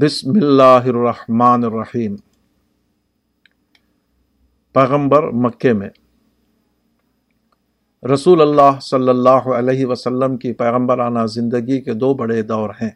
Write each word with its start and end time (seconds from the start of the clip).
بسم 0.00 0.30
اللہ 0.42 0.62
الرحمن 0.62 1.64
الرحیم۔ 1.64 2.16
پیغمبر 4.72 5.22
مکے 5.22 5.72
میں۔ 5.72 5.88
رسول 8.14 8.40
اللہ 8.40 8.80
صلی 8.80 9.08
اللہ 9.08 9.54
علیہ 9.58 9.86
وسلم 9.86 10.36
کی 10.36 10.52
پیغمبرانہ 10.52 11.26
زندگی 11.26 11.80
کے 11.80 11.94
دو 11.94 12.14
بڑے 12.14 12.42
دور 12.42 12.70
ہیں۔ 12.70 12.90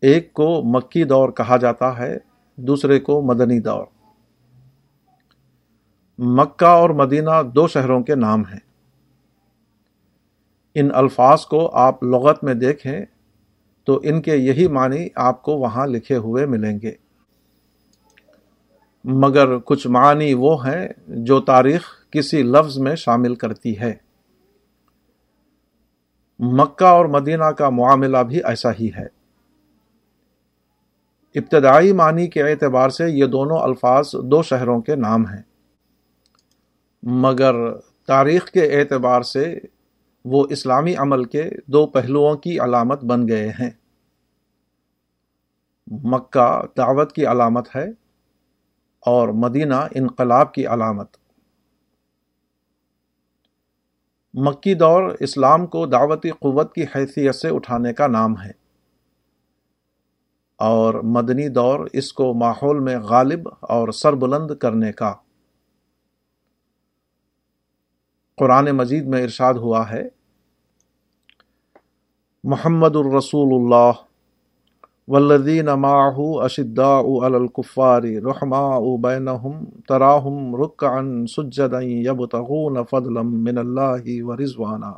ایک 0.00 0.32
کو 0.32 0.62
مکی 0.64 1.04
دور 1.04 1.28
کہا 1.28 1.56
جاتا 1.56 1.98
ہے، 1.98 2.18
دوسرے 2.56 3.00
کو 3.00 3.22
مدنی 3.22 3.60
دور۔ 3.60 3.86
مکہ 6.18 6.64
اور 6.64 6.90
مدینہ 6.90 7.42
دو 7.54 7.68
شہروں 7.68 8.02
کے 8.02 8.14
نام 8.14 8.40
ہیں۔ 8.40 8.60
ان 10.74 10.88
الفاظ 10.94 11.46
کو 11.46 11.70
آپ 11.76 12.04
لغت 12.04 12.44
میں 12.44 12.54
دیکھیں 12.54 13.04
تو 13.86 14.00
ان 14.02 14.22
کے 14.22 14.36
یہی 14.36 14.68
معنی 14.68 15.08
آپ 15.14 15.42
کو 15.42 15.52
وہاں 15.52 15.86
لکھے 15.86 16.16
ہوئے 16.16 16.46
ملیں 16.46 16.78
گے۔ 16.82 16.92
مگر 19.04 19.58
کچھ 19.58 19.86
معنی 19.86 20.34
وہ 20.34 20.66
ہیں 20.66 20.88
جو 21.06 21.40
تاریخ 21.40 22.10
کسی 22.10 22.42
لفظ 22.42 22.78
میں 22.78 22.96
شامل 22.96 23.34
کرتی 23.34 23.78
ہے۔ 23.78 23.94
مکہ 26.38 26.84
اور 26.84 27.04
مدینہ 27.04 27.44
کا 27.44 27.70
معاملہ 27.70 28.18
بھی 28.18 28.40
ایسا 28.44 28.70
ہی 28.70 28.90
ہے۔ 28.96 29.06
ابتدائی 31.34 31.92
معنی 31.92 32.28
کے 32.28 32.42
اعتبار 32.42 32.88
سے 32.88 33.10
یہ 33.10 33.26
دونوں 33.26 33.58
الفاظ 33.58 34.06
دو 34.12 34.42
شہروں 34.42 34.80
کے 34.80 34.96
نام 34.96 35.26
ہیں۔ 35.26 35.42
مگر 37.02 37.54
تاریخ 38.06 38.50
کے 38.50 38.80
اعتبار 38.80 39.22
سے 39.22 39.58
وہ 40.28 40.46
اسلامی 40.50 40.96
عمل 40.96 41.24
کے 41.24 41.50
دو 41.66 41.86
پہلوؤں 41.86 42.36
کی 42.36 42.58
علامت 42.58 43.04
بن 43.04 43.28
گئے 43.28 43.48
ہیں۔ 43.48 43.70
مکہ 45.86 46.62
دعوت 46.76 47.12
کی 47.12 47.26
علامت 47.26 47.76
ہے 47.76 47.84
اور 49.00 49.28
مدینہ 49.28 49.74
انقلاب 49.74 50.54
کی 50.54 50.66
علامت۔ 50.66 51.16
مکی 54.34 54.74
دور 54.74 55.16
اسلام 55.20 55.66
کو 55.66 55.86
دعوتی 55.86 56.30
قوت 56.30 56.74
کی 56.74 56.84
حیثیت 56.84 57.34
سے 57.34 57.48
اٹھانے 57.48 57.92
کا 57.92 58.06
نام 58.06 58.32
ہے۔ 58.32 58.50
اور 60.56 60.94
مدنی 60.94 61.48
دور 61.48 61.86
اس 61.92 62.12
کو 62.12 62.34
ماحول 62.34 62.78
میں 62.78 62.98
غالب 62.98 63.48
اور 63.60 63.88
سربلند 63.88 64.50
کرنے 64.50 64.92
کا۔ 64.92 65.14
قرآن 68.36 68.64
مجید 68.64 69.06
میں 69.06 69.22
ارشاد 69.22 69.54
ہوا 69.54 69.90
ہے 69.90 70.15
محمد 72.46 72.96
الرسول 72.96 73.52
اللہ 73.54 73.96
والذین 75.08 75.70
معه 75.76 76.26
اشداء 76.44 77.26
علی 77.26 77.36
الكفار 77.36 78.04
رحماء 78.24 78.82
بینہم 79.00 79.56
تراہم 79.88 80.54
رکعا 80.62 81.00
سجدا 81.26 81.80
یبتغون 81.80 82.78
فضلا 82.90 83.22
من 83.22 83.58
اللہ 83.58 84.10
ورزوانا 84.24 84.92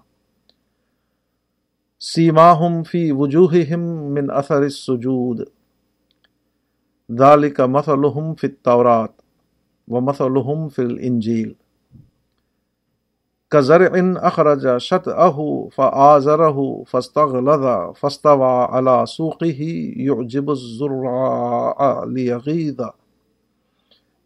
سیماہم 2.03 2.83
فی 2.83 3.11
وجوہہم 3.13 3.87
من 4.15 4.31
اثر 4.35 4.63
السجود 4.63 5.41
ذالک 7.11 7.61
مثلہم 7.71 8.33
فی 8.35 8.47
التورات 8.47 9.17
ومثلہم 9.89 10.69
فی 13.51 13.57
الانجیل 13.57 14.19
كزرع 14.19 14.27
أخرج 14.29 14.77
شطأه 14.77 15.69
فآزره 15.73 16.85
فاستغلظ 16.87 17.93
فاستوى 17.97 18.69
على 18.71 19.07
سوقه 19.07 19.93
يعجب 19.97 20.51
الزراع 20.51 22.05
ليغيظ 22.05 22.81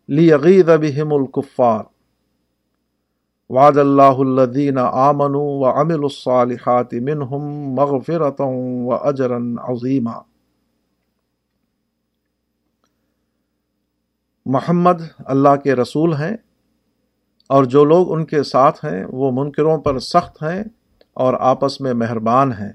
ليغيظ 0.09 0.71
بهم 0.71 1.25
الكفار. 1.25 1.87
وعد 3.49 3.79
الله 3.79 4.23
الذين 4.23 4.79
آمنوا 4.79 5.61
وعملوا 5.61 6.07
الصالحات 6.07 6.95
منهم 6.95 7.75
مغفرة 7.75 8.45
وأجرا 8.85 9.55
عظيما. 9.59 10.23
محمد 14.47 15.03
اللہ 15.19 15.57
کے 15.57 15.75
رسول 15.75 16.15
ہیں 16.15 16.37
اور 17.53 17.65
جو 17.65 17.85
لوگ 17.85 18.13
ان 18.13 18.25
کے 18.25 18.43
ساتھ 18.43 18.85
ہیں، 18.85 19.05
وہ 19.05 19.31
منکروں 19.35 19.79
پر 19.79 19.99
سخت 19.99 20.43
ہیں 20.43 20.65
اور 21.15 21.35
آپس 21.41 21.81
میں 21.81 21.95
مہربان 21.95 22.53
ہیں۔ 22.53 22.73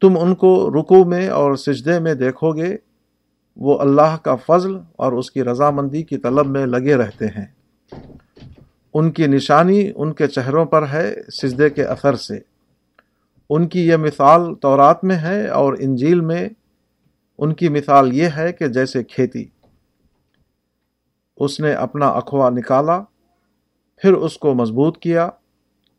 تم 0.00 0.18
ان 0.20 0.34
کو 0.34 0.70
رکو 0.70 1.04
میں 1.04 1.28
اور 1.28 1.54
سجدے 1.54 2.00
میں 2.00 2.14
دیکھو 2.14 2.52
گے، 2.52 2.76
وہ 3.56 3.78
اللہ 3.78 4.16
کا 4.22 4.34
فضل 4.34 4.78
اور 4.96 5.12
اس 5.12 5.30
کی 5.30 5.44
رضامندی 5.44 6.02
کی 6.02 6.18
طلب 6.18 6.46
میں 6.46 6.66
لگے 6.66 6.96
رہتے 6.96 7.26
ہیں۔ 7.26 7.44
ان 8.94 9.10
کی 9.10 9.26
نشانی 9.26 9.92
ان 9.96 10.12
کے 10.12 10.26
چہروں 10.26 10.64
پر 10.64 10.88
ہے 10.92 11.14
سجدے 11.42 11.70
کے 11.70 11.84
اثر 11.84 12.16
سے۔ 12.16 12.38
ان 13.50 13.68
کی 13.68 13.86
یہ 13.86 13.96
مثال 13.96 14.54
تورات 14.54 15.04
میں 15.04 15.16
ہے 15.16 15.48
اور 15.48 15.74
انجیل 15.78 16.20
میں۔ 16.20 16.48
ان 17.38 17.54
کی 17.54 17.68
مثال 17.68 18.12
یہ 18.12 18.28
ہے 18.36 18.52
کہ 18.52 18.66
جیسے 18.66 19.04
کھیتی۔ 19.04 19.44
اس 21.36 21.60
نے 21.60 21.72
اپنا 21.72 22.08
اخوا 22.08 22.50
نکالا، 22.50 23.02
پھر 23.96 24.12
اس 24.12 24.38
کو 24.38 24.54
مضبوط 24.54 24.98
کیا، 24.98 25.30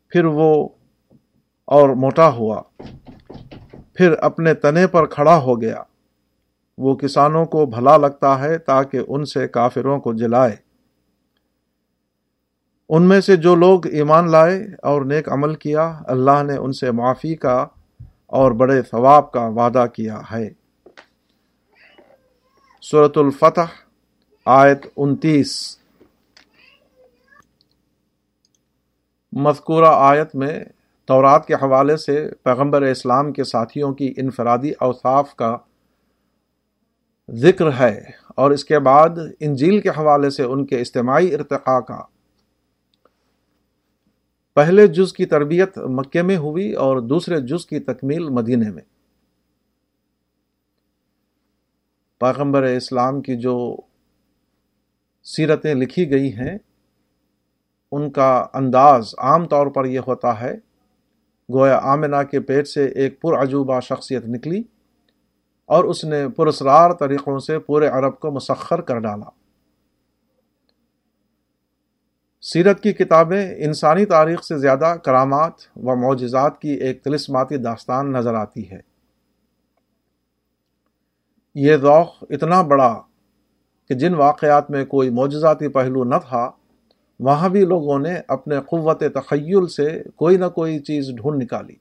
پھر 0.08 0.24
وہ 0.24 0.68
اور 1.64 1.88
موٹا 1.88 2.28
ہوا، 2.28 2.62
پھر 3.94 4.12
اپنے 4.12 4.54
تنے 4.54 4.86
پر 4.86 5.06
کھڑا 5.06 5.38
ہو 5.38 5.60
گیا۔ 5.60 5.82
وہ 6.78 6.96
کسانوں 6.96 7.44
کو 7.44 7.66
بھلا 7.66 7.96
لگتا 7.96 8.40
ہے 8.40 8.58
تاکہ 8.58 9.00
ان 9.08 9.24
سے 9.24 9.48
کافروں 9.48 10.00
کو 10.00 10.14
جلائے۔ 10.14 10.56
ان 12.88 13.02
میں 13.02 13.20
سے 13.20 13.36
جو 13.36 13.54
لوگ 13.54 13.86
ایمان 13.86 14.30
لائے 14.30 14.64
اور 14.82 15.02
نیک 15.02 15.32
عمل 15.32 15.54
کیا، 15.54 16.00
اللہ 16.06 16.42
نے 16.42 16.56
ان 16.56 16.72
سے 16.72 16.90
معافی 16.90 17.34
کا 17.34 17.66
اور 18.26 18.52
بڑے 18.52 18.82
ثواب 18.82 19.32
کا 19.32 19.46
وعدہ 19.46 19.86
کیا 19.92 20.20
ہے۔ 20.32 20.50
صورت 22.82 23.18
الفتح 23.18 23.87
آیت 24.50 24.86
انتیس۔ 24.96 25.78
مذکورہ 29.32 29.88
آیت 29.88 30.34
میں 30.34 30.64
تورات 31.04 31.46
کے 31.46 31.54
حوالے 31.54 31.96
سے 31.96 32.30
پیغمبر 32.42 32.82
اسلام 32.82 33.32
کے 33.32 33.44
ساتھیوں 33.44 33.94
کی 33.94 34.14
انفرادی 34.16 34.70
اوصاف 34.78 35.34
کا 35.34 35.56
ذکر 37.30 37.72
ہے 37.80 38.00
اور 38.28 38.50
اس 38.50 38.64
کے 38.64 38.78
بعد 38.78 39.08
انجیل 39.40 39.80
کے 39.80 39.88
حوالے 39.88 40.30
سے 40.30 40.42
ان 40.42 40.66
کے 40.66 40.80
اجتماعی 40.80 41.34
ارتقاء 41.34 41.80
کا۔ 41.80 42.02
پہلے 44.54 44.86
جز 44.86 45.12
کی 45.12 45.26
تربیت 45.26 45.78
مکے 45.78 46.22
میں 46.22 46.36
ہوئی 46.36 46.72
اور 46.72 46.98
دوسرے 46.98 47.40
جز 47.40 47.66
کی 47.66 47.80
تکمیل 47.80 48.28
مدینے 48.28 48.70
میں۔ 48.70 48.82
پیغمبر 52.18 52.62
اسلام 52.62 53.20
کی 53.20 53.36
جو 53.36 53.76
سیرتیں 55.36 55.74
لکھی 55.74 56.10
گئی 56.10 56.34
ہیں، 56.34 56.58
ان 57.92 58.10
کا 58.10 58.46
انداز 58.54 59.14
عام 59.18 59.46
طور 59.46 59.66
پر 59.66 59.84
یہ 59.84 60.00
ہوتا 60.06 60.40
ہے، 60.40 60.54
گویا 61.48 61.78
آمنہ 61.82 62.22
کے 62.30 62.40
پیٹ 62.40 62.68
سے 62.68 62.86
ایک 62.86 63.20
پرعجوبہ 63.20 63.80
شخصیت 63.80 64.24
نکلی 64.26 64.62
اور 65.64 65.84
اس 65.84 66.04
نے 66.04 66.28
پرسرار 66.28 66.90
طریقوں 66.90 67.38
سے 67.38 67.58
پورے 67.58 67.88
عرب 67.88 68.18
کو 68.20 68.30
مسخر 68.30 68.80
کر 68.80 68.98
ڈالا۔ 68.98 69.30
سیرت 72.40 72.82
کی 72.82 72.92
کتابیں 72.92 73.54
انسانی 73.56 74.04
تاریخ 74.04 74.42
سے 74.42 74.58
زیادہ 74.58 74.94
کرامات 75.04 75.52
و 75.76 75.96
معجزات 75.96 76.60
کی 76.60 76.70
ایک 76.70 77.02
تلسماتی 77.02 77.56
داستان 77.56 78.12
نظر 78.12 78.34
آتی 78.34 78.70
ہے۔ 78.70 78.80
یہ 81.54 81.76
ذوق 81.76 82.24
اتنا 82.30 82.62
بڑا 82.62 83.02
کہ 83.88 83.94
جن 83.94 84.14
واقعات 84.14 84.70
میں 84.70 84.84
کوئی 84.84 85.10
معجزاتی 85.10 85.68
پہلو 85.68 86.04
نہ 86.04 86.14
تھا، 86.28 86.50
وہاں 87.20 87.48
بھی 87.48 87.64
لوگوں 87.64 87.98
نے 87.98 88.14
اپنے 88.28 88.56
قوت 88.66 89.02
تخیل 89.14 89.66
سے 89.66 90.02
کوئی 90.16 90.36
نہ 90.36 90.44
کوئی 90.44 90.78
چیز 90.78 91.10
ڈھونڈ 91.16 91.42
نکالی۔ 91.42 91.74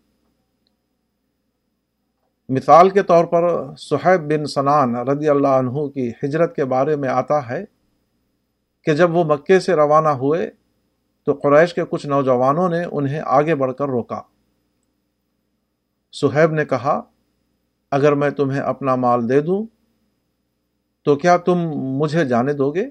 مثال 2.50 2.90
کے 2.90 3.04
طور 3.04 3.26
پر 3.26 3.44
صحیب 3.78 4.22
بن 4.22 4.46
سنان 4.46 4.96
رضی 4.96 5.30
اللہ 5.30 5.48
عنہ 5.48 5.88
کی 5.88 6.12
ہجرت 6.24 6.56
کے 6.56 6.66
بارے 6.66 6.96
میں 6.96 7.10
آتا 7.10 7.50
ہے 7.50 7.66
کہ 8.86 8.94
جب 8.94 9.16
وہ 9.16 9.24
مکے 9.24 9.60
سے 9.60 9.74
روانہ 9.74 10.10
ہوئے 10.10 10.52
تو 11.24 11.34
قریش 11.34 11.74
کے 11.74 11.82
کچھ 11.90 12.08
نوجوانوں 12.08 12.70
نے 12.70 12.84
انہیں 12.92 13.22
آگے 13.26 13.56
بڑھ 13.56 13.74
کر 13.74 13.90
روکا۔ 13.90 14.22
سہیب 16.12 16.52
نے 16.52 16.66
کہا، 16.66 17.02
اگر 17.92 18.14
میں 18.14 18.30
تمہیں 18.30 18.62
اپنا 18.62 18.96
مال 18.96 19.30
دے 19.30 19.42
دوں 19.42 19.77
تو 21.08 21.16
کیا 21.16 21.38
تم 21.38 21.58
مجھے 21.74 22.26
جانے 22.26 22.54
دو 22.54 22.72
گے؟ 22.72 22.86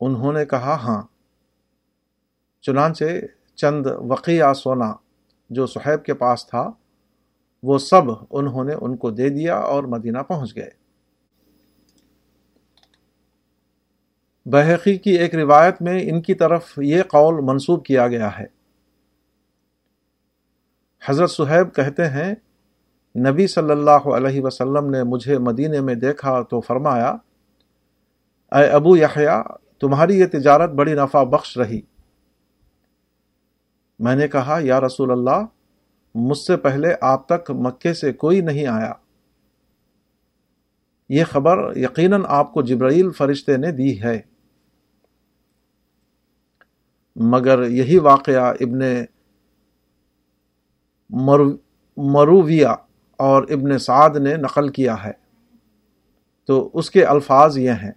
انہوں 0.00 0.32
نے 0.32 0.46
کہا 0.46 0.74
ہاں۔ 0.74 1.02
چنانچہ 2.60 3.04
چند 3.54 3.86
وقیہ 3.86 4.44
سونا 4.56 4.92
جو 5.50 5.66
صحیب 5.66 6.04
کے 6.04 6.14
پاس 6.14 6.46
تھا، 6.46 6.70
وہ 7.62 7.78
سب 7.78 8.02
انہوں 8.30 8.64
نے 8.64 8.74
ان 8.74 8.96
کو 8.96 9.10
دے 9.10 9.28
دیا 9.28 9.56
اور 9.56 9.84
مدینہ 9.84 10.18
پہنچ 10.18 10.56
گئے۔ 10.56 10.70
بحقی 14.46 14.98
کی 14.98 15.10
ایک 15.10 15.34
روایت 15.34 15.82
میں 15.82 16.00
ان 16.02 16.22
کی 16.22 16.34
طرف 16.34 16.78
یہ 16.82 17.02
قول 17.02 17.34
منسوب 17.42 17.84
کیا 17.84 18.08
گیا 18.08 18.38
ہے۔ 18.38 18.46
حضرت 21.06 21.30
صہیب 21.30 21.74
کہتے 21.74 22.08
ہیں 22.08 22.34
نبی 23.18 23.46
صلی 23.46 23.70
اللہ 23.70 23.90
علیہ 23.90 24.40
وسلم 24.42 24.90
نے 24.90 25.02
مجھے 25.02 25.38
مدینے 25.38 25.80
میں 25.80 25.94
دیکھا 25.94 26.42
تو 26.42 26.60
فرمایا، 26.60 27.16
اے 28.52 28.66
ابو 28.66 28.96
یحییٰ 28.96 29.42
تمہاری 29.80 30.18
یہ 30.18 30.26
تجارت 30.26 30.70
بڑی 30.70 30.94
نفع 30.94 31.22
بخش 31.22 31.58
رہی۔ 31.58 31.80
میں 33.98 34.16
نے 34.16 34.28
کہا، 34.28 34.58
یا 34.60 34.80
رسول 34.80 35.10
اللہ، 35.10 35.46
مجھ 36.14 36.38
سے 36.38 36.56
پہلے 36.56 36.94
آپ 37.00 37.28
تک 37.28 37.50
مکے 37.50 37.94
سے 37.94 38.12
کوئی 38.12 38.40
نہیں 38.40 38.66
آیا۔ 38.66 38.92
یہ 41.08 41.24
خبر 41.24 41.76
یقیناً 41.76 42.22
آپ 42.28 42.52
کو 42.52 42.62
جبرائیل 42.62 43.10
فرشتے 43.10 43.56
نے 43.56 43.72
دی 43.72 44.02
ہے۔ 44.02 44.20
مگر 47.16 47.68
یہی 47.68 47.98
واقعہ 47.98 48.54
ابن 48.60 48.80
مروویہ 51.96 52.66
اور 53.16 53.42
ابن 53.42 53.78
سعد 53.78 54.10
نے 54.10 54.36
نقل 54.36 54.68
کیا 54.68 55.04
ہے۔ 55.04 55.12
تو 56.46 56.70
اس 56.74 56.90
کے 56.90 57.04
الفاظ 57.04 57.58
یہ 57.58 57.70
ہیں۔ 57.70 57.92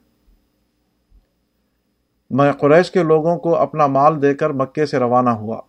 میں 2.30 2.52
قریش 2.52 2.92
کے 2.92 3.04
لوگوں 3.04 3.38
کو 3.38 3.56
اپنا 3.56 3.88
مال 3.88 4.22
دے 4.22 4.34
کر 4.34 4.50
مکے 4.50 4.86
سے 4.86 5.00
روانہ 5.00 5.30
ہوا۔ 5.30 5.62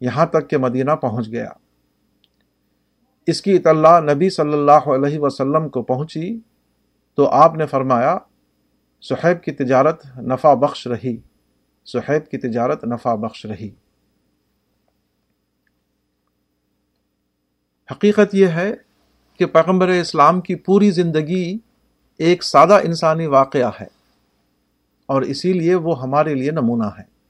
یہاں 0.00 0.26
تک 0.26 0.50
کہ 0.50 0.56
مدینہ 0.56 0.90
پہنچ 0.90 1.28
گیا۔ 1.28 1.48
اس 3.26 3.42
کی 3.42 3.56
اطلاع 3.56 4.00
نبی 4.00 4.30
صلی 4.30 4.52
اللہ 4.52 4.88
علیہ 4.88 5.18
وسلم 5.18 5.68
کو 5.68 5.82
پہنچی۔ 5.82 6.40
تو 7.14 7.28
آپ 7.28 7.54
نے 7.54 7.66
فرمایا، 7.66 8.18
سہیب 9.00 9.42
کی 9.42 9.52
تجارت 9.52 10.06
نفع 10.18 10.54
بخش 10.54 10.86
رہی۔ 10.86 11.16
سہیب 11.86 12.30
کی 12.30 12.38
تجارت 12.38 12.84
نفع 12.84 13.14
بخش 13.14 13.46
رہی۔ 13.46 13.70
حقیقت 17.90 18.34
یہ 18.34 18.46
ہے 18.46 18.74
کہ 19.38 19.46
پیغمبر 19.46 19.88
اسلام 19.88 20.40
کی 20.40 20.54
پوری 20.54 20.90
زندگی 20.90 21.58
ایک 22.18 22.44
سادہ 22.44 22.74
انسانی 22.74 23.26
واقعہ 23.26 23.70
ہے 23.80 23.86
اور 25.06 25.22
اسی 25.22 25.52
لیے 25.52 25.74
وہ 25.74 26.02
ہمارے 26.02 26.34
لیے 26.34 26.50
نمونہ 26.50 26.86
ہے۔ 26.98 27.20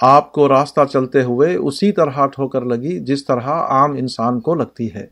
آپ 0.00 0.32
کو 0.32 0.48
راستہ 0.48 0.80
چلتے 0.92 1.22
ہوئے 1.22 1.54
اسی 1.54 1.92
طرح 1.92 2.26
ٹھوکر 2.26 2.62
لگی 2.62 3.00
جس 3.00 3.24
طرح 3.24 3.50
عام 3.50 3.92
انسان 3.92 4.40
کو 4.40 4.54
لگتی 4.54 4.94
ہے۔ 4.94 5.06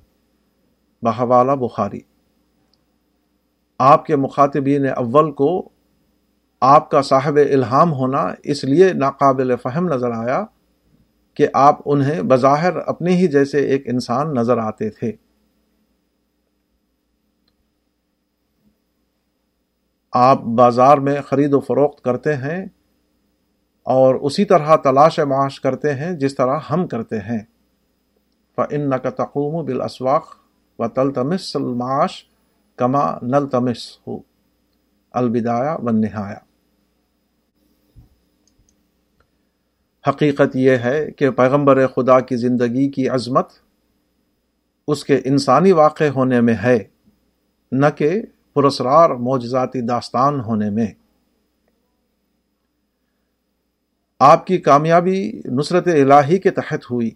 بہوالا 1.02 1.54
بخاری۔ 1.54 2.00
آپ 3.78 4.06
کے 4.06 4.16
مخاطبین 4.16 4.86
اول 4.96 5.32
کو 5.32 5.68
آپ 6.60 6.90
کا 6.90 7.02
صاحب 7.02 7.36
الہام 7.36 7.92
ہونا 7.92 8.34
اس 8.42 8.64
لیے 8.64 8.92
ناقابل 8.92 9.56
فہم 9.62 9.88
نظر 9.88 10.10
آیا 10.10 10.44
کہ 11.36 11.48
آپ 11.54 11.78
انہیں 11.84 12.22
بظاہر 12.22 12.76
اپنے 12.76 13.12
ہی 13.12 13.28
جیسے 13.28 13.58
ایک 13.58 13.82
انسان 13.86 14.34
نظر 14.34 14.58
آتے 14.58 14.90
تھے۔ 14.90 15.12
آپ 20.12 20.40
بازار 20.40 20.98
میں 20.98 21.20
خرید 21.20 21.54
و 21.54 21.60
فروخت 21.60 22.04
کرتے 22.04 22.36
ہیں 22.36 22.66
اور 23.82 24.14
اسی 24.14 24.44
طرح 24.44 24.76
تلاش 24.76 25.20
معاش 25.20 25.60
کرتے 25.60 25.94
ہیں 25.94 26.12
جس 26.12 26.34
طرح 26.34 26.58
ہم 26.70 26.86
کرتے 26.86 27.18
ہیں۔ 27.18 27.40
فن 28.56 28.90
کا 29.02 29.10
تقوم 29.10 29.64
بال 29.64 29.80
و 30.78 30.88
تل 30.88 31.12
تمس 31.12 31.56
المعاش 31.56 32.24
کما 32.76 33.18
نل 33.22 33.48
تمس 33.48 33.98
ہو 34.06 34.18
البدایا 35.12 35.76
و 35.82 35.90
نہایا 35.90 36.45
حقیقت 40.06 40.56
یہ 40.56 40.70
ہے 40.70 41.10
کہ 41.10 41.30
پیغمبر 41.30 41.86
خدا 41.86 42.20
کی 42.20 42.36
زندگی 42.36 42.90
کی 42.90 43.08
عظمت 43.08 43.46
اس 44.88 45.04
کے 45.04 45.20
انسانی 45.24 45.72
واقع 45.72 46.04
ہونے 46.04 46.40
میں 46.40 46.54
ہے، 46.62 46.84
نہ 47.72 47.86
کہ 47.96 48.22
پرسرار 48.54 49.10
معجزاتی 49.10 49.80
داستان 49.80 50.40
ہونے 50.40 50.70
میں۔ 50.70 50.86
آپ 54.18 54.46
کی 54.46 54.58
کامیابی 54.58 55.40
نصرت 55.44 55.88
الہی 55.88 56.38
کے 56.38 56.50
تحت 56.50 56.84
ہوئی، 56.90 57.10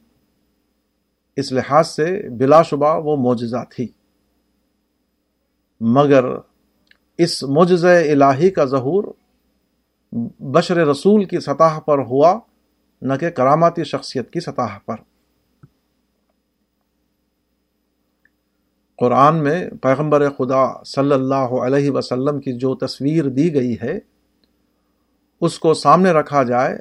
اس 1.37 1.53
لحاظ 1.53 1.89
سے 1.89 2.29
بلا 2.29 2.63
شبہ 2.63 3.01
وہ 3.05 3.17
معجزہ 3.17 3.65
تھی۔ 3.71 3.89
مگر 5.81 6.25
اس 7.19 7.43
معجز 7.43 7.85
الہی 7.85 8.51
کا 8.51 8.65
ظہور 8.65 9.05
بشر 10.41 10.87
رسول 10.87 11.25
کی 11.25 11.41
سطح 11.41 11.79
پر 11.79 11.99
ہوا 11.99 12.39
نہ 13.03 13.15
کہ 13.15 13.31
کراماتی 13.31 13.85
شخصیت 13.85 14.31
کی 14.31 14.41
سطح 14.41 14.79
پر۔ 14.87 14.97
قرآن 18.99 19.43
میں 19.43 19.71
پیغمبر 19.83 20.31
خدا 20.31 20.85
صلی 20.85 21.13
اللہ 21.13 21.35
علیہ 21.35 21.91
وسلم 21.91 22.41
کی 22.41 22.53
جو 22.53 22.75
تصویر 22.75 23.25
دی 23.25 23.55
گئی 23.55 23.77
ہے، 23.83 23.99
اس 25.41 25.59
کو 25.59 25.75
سامنے 25.75 26.11
رکھا 26.11 26.43
جائے 26.43 26.79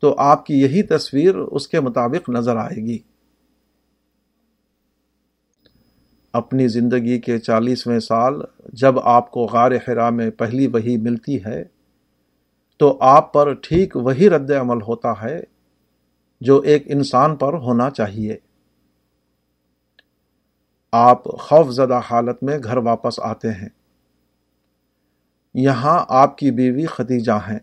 تو 0.00 0.14
آپ 0.18 0.46
کی 0.46 0.60
یہی 0.60 0.82
تصویر 0.82 1.34
اس 1.34 1.68
کے 1.68 1.80
مطابق 1.80 2.30
نظر 2.30 2.56
آئے 2.56 2.76
گی۔ 2.76 2.98
اپنی 6.32 6.68
زندگی 6.68 7.20
کے 7.20 7.38
چالیسویں 7.38 7.98
سال 7.98 8.34
جب 8.72 8.98
آپ 8.98 9.30
کو 9.30 9.44
غار 9.44 9.70
حرا 9.70 10.10
میں 10.10 10.30
پہلی 10.30 10.66
وہی 10.66 10.96
ملتی 10.96 11.44
ہے 11.44 11.64
تو 12.76 12.98
آپ 13.00 13.32
پر 13.32 13.54
ٹھیک 13.54 13.96
وہی 13.96 14.30
رد 14.30 14.50
عمل 14.50 14.82
ہوتا 14.82 15.22
ہے 15.22 15.42
جو 16.40 16.60
ایک 16.60 16.82
انسان 16.86 17.36
پر 17.36 17.52
ہونا 17.52 17.90
چاہیے۔ 17.90 18.36
آپ 20.92 21.24
خوف 21.24 21.70
زدہ 21.70 22.00
حالت 22.10 22.42
میں 22.42 22.58
گھر 22.64 22.76
واپس 22.76 23.20
آتے 23.20 23.50
ہیں۔ 23.50 23.68
یہاں 25.54 26.04
آپ 26.08 26.38
کی 26.38 26.50
بیوی 26.50 26.86
ختیجہ 26.86 27.32
ہیں۔ 27.32 27.58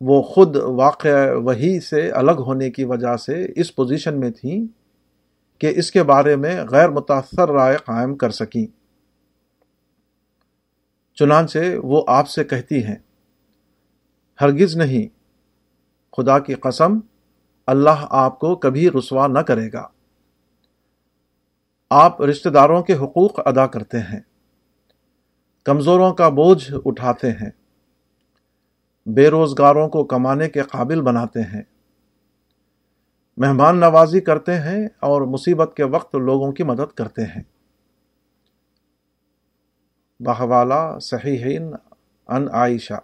وہ 0.00 0.22
خود 0.22 0.56
واقع 0.56 1.32
وہی 1.44 1.80
سے 1.80 2.10
الگ 2.10 2.38
ہونے 2.38 2.70
کی 2.70 2.84
وجہ 2.84 3.16
سے 3.16 3.46
اس 3.56 3.74
پوزیشن 3.74 4.20
میں 4.20 4.30
تھیں 4.30 4.66
کہ 5.60 5.72
اس 5.76 5.90
کے 5.90 6.02
بارے 6.02 6.36
میں 6.36 6.64
غیر 6.64 6.88
متاثر 6.88 7.48
رائے 7.48 7.76
قائم 7.76 8.16
کر 8.16 8.30
سکیں۔ 8.30 8.81
چنانچہ 11.22 11.58
وہ 11.82 12.04
آپ 12.08 12.28
سے 12.28 12.44
کہتی 12.44 12.84
ہیں، 12.84 12.96
ہرگز 14.40 14.76
نہیں، 14.76 15.06
خدا 16.16 16.38
کی 16.38 16.54
قسم، 16.54 16.98
اللہ 17.66 18.06
آپ 18.10 18.38
کو 18.38 18.56
کبھی 18.56 18.90
رسوا 18.90 19.26
نہ 19.26 19.38
کرے 19.38 19.68
گا۔ 19.72 19.86
آپ 21.90 22.22
رشتہ 22.22 22.48
داروں 22.48 22.82
کے 22.82 22.94
حقوق 22.94 23.46
ادا 23.46 23.66
کرتے 23.66 23.98
ہیں، 23.98 24.20
کمزوروں 25.64 26.12
کا 26.12 26.28
بوجھ 26.28 26.72
اٹھاتے 26.84 27.30
ہیں، 27.30 27.50
بے 29.06 29.28
روزگاروں 29.28 29.88
کو 29.88 30.04
کمانے 30.04 30.48
کے 30.48 30.62
قابل 30.62 31.00
بناتے 31.00 31.42
ہیں۔ 31.42 31.62
مہمان 33.36 33.80
نوازی 33.80 34.20
کرتے 34.20 34.54
ہیں 34.54 34.88
اور 35.00 35.22
مصیبت 35.22 35.72
کے 35.76 35.84
وقت 35.84 36.14
لوگوں 36.14 36.52
کی 36.52 36.62
مدد 36.62 36.94
کرتے 36.94 37.22
ہیں۔ 37.22 37.51
بہوالا 40.24 40.98
صحیحین 40.98 41.74
ان 42.28 42.48
عائشہ۔ 42.48 43.00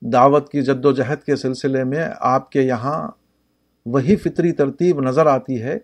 دعوت 0.00 0.52
کی 0.52 0.62
جد 0.62 0.84
و 0.84 0.92
جہد 0.92 1.24
کے 1.24 1.36
سلسلے 1.36 1.84
میں 1.84 2.08
آپ 2.20 2.50
کے 2.50 2.62
یہاں 2.62 3.10
وہی 3.86 4.16
فطری 4.16 4.52
ترتیب 4.52 5.00
نظر 5.00 5.26
آتی 5.26 5.62
ہے 5.62 5.78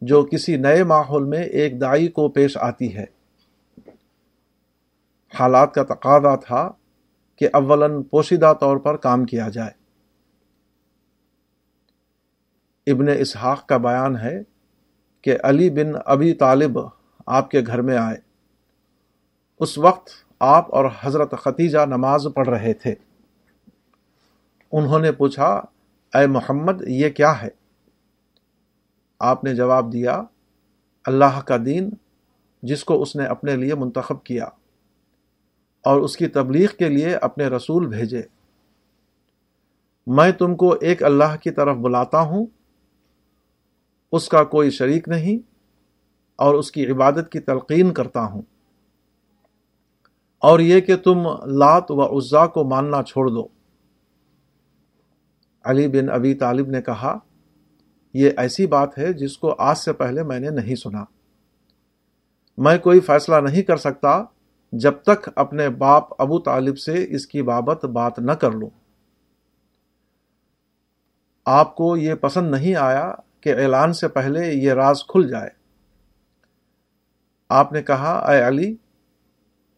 جو 0.00 0.24
کسی 0.24 0.56
نئے 0.56 0.84
ماحول 0.84 1.24
میں 1.24 1.42
ایک 1.42 1.80
دائی 1.80 2.08
کو 2.08 2.28
پیش 2.28 2.56
آتی 2.56 2.96
ہے۔ 2.96 3.04
حالات 5.40 5.74
کا 5.74 5.82
تقاضا 5.82 6.36
تھا 6.36 6.70
کہ 7.36 7.48
اولاً 7.52 8.02
پوشیدہ 8.02 8.52
طور 8.60 8.76
پر 8.76 8.96
کام 8.96 9.24
کیا 9.24 9.48
جائے۔ 9.48 9.70
ابن 12.92 13.06
اسحاق 13.18 13.66
کا 13.66 13.76
بیان 13.76 14.16
ہے 14.16 14.53
کہ 15.24 15.36
علی 15.42 15.70
بن 15.70 15.92
ابی 16.06 16.34
طالب 16.34 16.78
آپ 17.26 17.50
کے 17.50 17.60
گھر 17.66 17.82
میں 17.82 17.96
آئے۔ 17.96 18.16
اس 19.60 19.78
وقت 19.78 20.08
آپ 20.40 20.74
اور 20.74 20.84
حضرت 21.00 21.34
ختیجہ 21.38 21.78
نماز 21.86 22.26
پڑھ 22.34 22.48
رہے 22.48 22.74
تھے۔ 22.74 22.94
انہوں 24.72 24.98
نے 24.98 25.12
پوچھا، 25.12 25.46
اے 26.14 26.26
محمد، 26.26 26.88
یہ 26.88 27.08
کیا 27.08 27.42
ہے؟ 27.42 27.48
آپ 29.20 29.44
نے 29.44 29.54
جواب 29.54 29.92
دیا، 29.92 30.22
اللہ 31.04 31.40
کا 31.40 31.56
دین، 31.64 31.90
جس 32.62 32.84
کو 32.84 33.02
اس 33.02 33.16
نے 33.16 33.24
اپنے 33.24 33.56
لیے 33.56 33.74
منتخب 33.74 34.24
کیا 34.24 34.44
اور 35.82 36.00
اس 36.00 36.16
کی 36.16 36.26
تبلیغ 36.26 36.68
کے 36.78 36.88
لیے 36.88 37.14
اپنے 37.14 37.46
رسول 37.46 37.86
بھیجے۔ 37.86 38.22
میں 40.06 40.32
تم 40.32 40.56
کو 40.56 40.76
ایک 40.80 41.02
اللہ 41.02 41.36
کی 41.42 41.50
طرف 41.50 41.76
بلاتا 41.76 42.20
ہوں 42.20 42.46
اس 44.12 44.28
کا 44.28 44.44
کوئی 44.44 44.70
شریک 44.70 45.08
نہیں 45.08 45.38
اور 46.36 46.54
اس 46.54 46.70
کی 46.72 46.90
عبادت 46.90 47.32
کی 47.32 47.40
تلقین 47.40 47.94
کرتا 47.94 48.24
ہوں۔ 48.24 48.42
اور 50.38 50.60
یہ 50.60 50.80
کہ 50.80 50.96
تم 50.96 51.22
لات 51.46 51.90
و 51.90 52.18
عزا 52.18 52.46
کو 52.46 52.64
ماننا 52.64 53.02
چھوڑ 53.02 53.28
دو۔ 53.28 53.46
علی 55.64 55.88
بن 55.88 56.10
ابی 56.10 56.34
طالب 56.34 56.68
نے 56.68 56.82
کہا، 56.82 57.18
یہ 58.14 58.30
ایسی 58.36 58.66
بات 58.66 58.98
ہے 58.98 59.12
جس 59.12 59.38
کو 59.38 59.54
آج 59.58 59.78
سے 59.78 59.92
پہلے 59.92 60.22
میں 60.22 60.40
نے 60.40 60.50
نہیں 60.50 60.74
سنا۔ 60.74 61.04
میں 62.58 62.78
کوئی 62.78 63.00
فیصلہ 63.00 63.36
نہیں 63.36 63.62
کر 63.62 63.76
سکتا 63.76 64.24
جب 64.72 64.92
تک 65.02 65.30
اپنے 65.36 65.68
باپ 65.68 66.22
ابو 66.22 66.38
طالب 66.38 66.78
سے 66.78 67.06
اس 67.08 67.26
کی 67.26 67.42
بابت 67.42 67.84
بات 67.84 68.18
نہ 68.18 68.32
کر 68.32 68.52
لوں۔ 68.52 68.70
آپ 71.44 71.76
کو 71.76 71.96
یہ 71.96 72.14
پسند 72.14 72.50
نہیں 72.50 72.74
آیا 72.74 73.14
کہ 73.44 73.54
اعلان 73.58 73.92
سے 73.92 74.08
پہلے 74.08 74.52
یہ 74.52 74.72
راز 74.72 75.04
کھل 75.08 75.28
جائے۔ 75.28 75.50
آپ 77.48 77.72
نے 77.72 77.82
کہا، 77.82 78.32
اے 78.32 78.42
علی، 78.42 78.76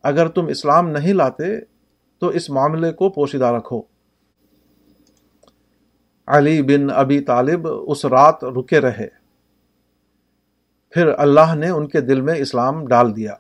اگر 0.03 0.29
تم 0.29 0.47
اسلام 0.47 0.89
نہیں 0.89 1.13
لاتے 1.13 1.61
تو 2.19 2.27
اس 2.27 2.51
معاملے 2.51 2.93
کو 2.93 3.11
پوشیدہ 3.11 3.45
رکھو۔ 3.45 3.83
علی 6.27 6.63
بن 6.63 6.91
ابی 6.91 7.21
طالب 7.21 7.69
اس 7.87 8.05
رات 8.05 8.45
رکے 8.45 8.81
رہے۔ 8.81 9.09
پھر 10.91 11.07
اللہ 11.19 11.55
نے 11.55 11.69
ان 11.69 11.89
کے 11.89 12.01
دل 12.01 12.21
میں 12.21 12.35
اسلام 12.35 12.87
ڈال 12.87 13.17
دیا۔ 13.17 13.35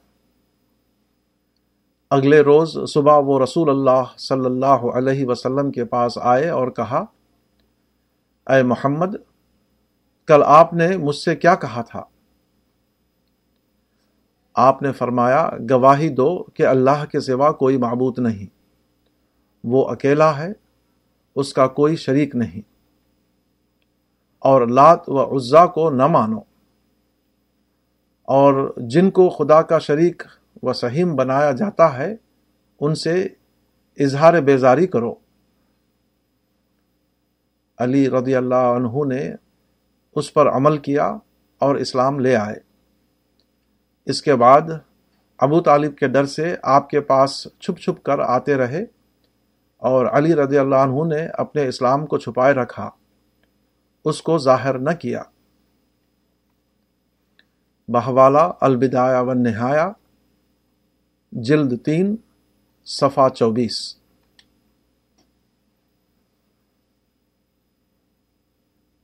اگلے 2.10 2.40
روز 2.40 2.78
صبح 2.88 3.18
وہ 3.18 3.40
رسول 3.40 3.70
اللہ 3.70 4.18
صلی 4.18 4.46
اللہ 4.46 4.66
علیہ 4.66 5.26
وسلم 5.26 5.70
کے 5.70 5.84
پاس 5.84 6.18
آئے 6.18 6.48
اور 6.48 6.68
کہا، 6.68 7.04
اے 8.46 8.62
محمد 8.62 9.16
کل 10.26 10.42
آپ 10.46 10.72
نے 10.74 10.96
مجھ 10.96 11.16
سے 11.16 11.36
کیا 11.36 11.54
کہا 11.54 11.82
تھا؟ 11.82 12.02
آپ 14.54 14.82
نے 14.82 14.92
فرمایا، 14.92 15.50
گواہی 15.70 16.08
دو 16.08 16.42
کہ 16.42 16.66
اللہ 16.66 17.04
کے 17.12 17.20
سوا 17.20 17.52
کوئی 17.52 17.76
معبود 17.76 18.18
نہیں۔ 18.18 18.46
وہ 19.64 19.88
اکیلا 19.88 20.38
ہے، 20.38 20.48
اس 21.36 21.54
کا 21.54 21.66
کوئی 21.66 21.96
شریک 21.96 22.36
نہیں۔ 22.36 22.60
اور 24.38 24.66
لات 24.66 25.08
و 25.08 25.36
عزا 25.36 25.66
کو 25.66 25.90
نہ 25.90 26.06
مانو۔ 26.06 26.38
اور 28.22 28.74
جن 28.76 29.10
کو 29.10 29.28
خدا 29.28 29.62
کا 29.62 29.78
شریک 29.78 30.22
و 30.62 30.72
سہیم 30.72 31.16
بنایا 31.16 31.52
جاتا 31.52 31.98
ہے، 31.98 32.16
ان 32.80 32.94
سے 32.94 33.28
اظہار 33.98 34.40
بیزاری 34.40 34.86
کرو۔ 34.86 35.14
علی 37.78 38.10
رضی 38.10 38.34
اللہ 38.34 38.54
عنہ 38.54 39.14
نے 39.14 39.45
اس 40.16 40.34
پر 40.34 40.48
عمل 40.48 40.78
کیا 40.78 41.16
اور 41.58 41.74
اسلام 41.74 42.20
لے 42.20 42.36
آئے۔ 42.36 42.56
اس 44.06 44.22
کے 44.22 44.34
بعد 44.34 44.60
ابو 45.38 45.60
طالب 45.60 45.96
کے 45.96 46.08
ڈر 46.08 46.26
سے 46.26 46.56
آپ 46.62 46.90
کے 46.90 47.00
پاس 47.00 47.46
چھپ 47.60 47.80
چھپ 47.80 48.02
کر 48.02 48.18
آتے 48.18 48.54
رہے 48.54 48.84
اور 49.76 50.06
علی 50.06 50.34
رضی 50.34 50.58
اللہ 50.58 50.74
عنہ 50.74 51.14
نے 51.14 51.26
اپنے 51.26 51.68
اسلام 51.68 52.06
کو 52.06 52.18
چھپائے 52.18 52.54
رکھا۔ 52.54 52.90
اس 54.04 54.22
کو 54.22 54.38
ظاہر 54.38 54.78
نہ 54.78 54.90
کیا۔ 54.90 55.22
بہوالا 57.88 58.52
البدایا 58.60 59.20
و 59.20 59.32
نہایا 59.32 59.92
جلد 61.32 61.80
تین 61.84 62.16
صفا 62.84 63.28
چوبیس۔ 63.28 63.96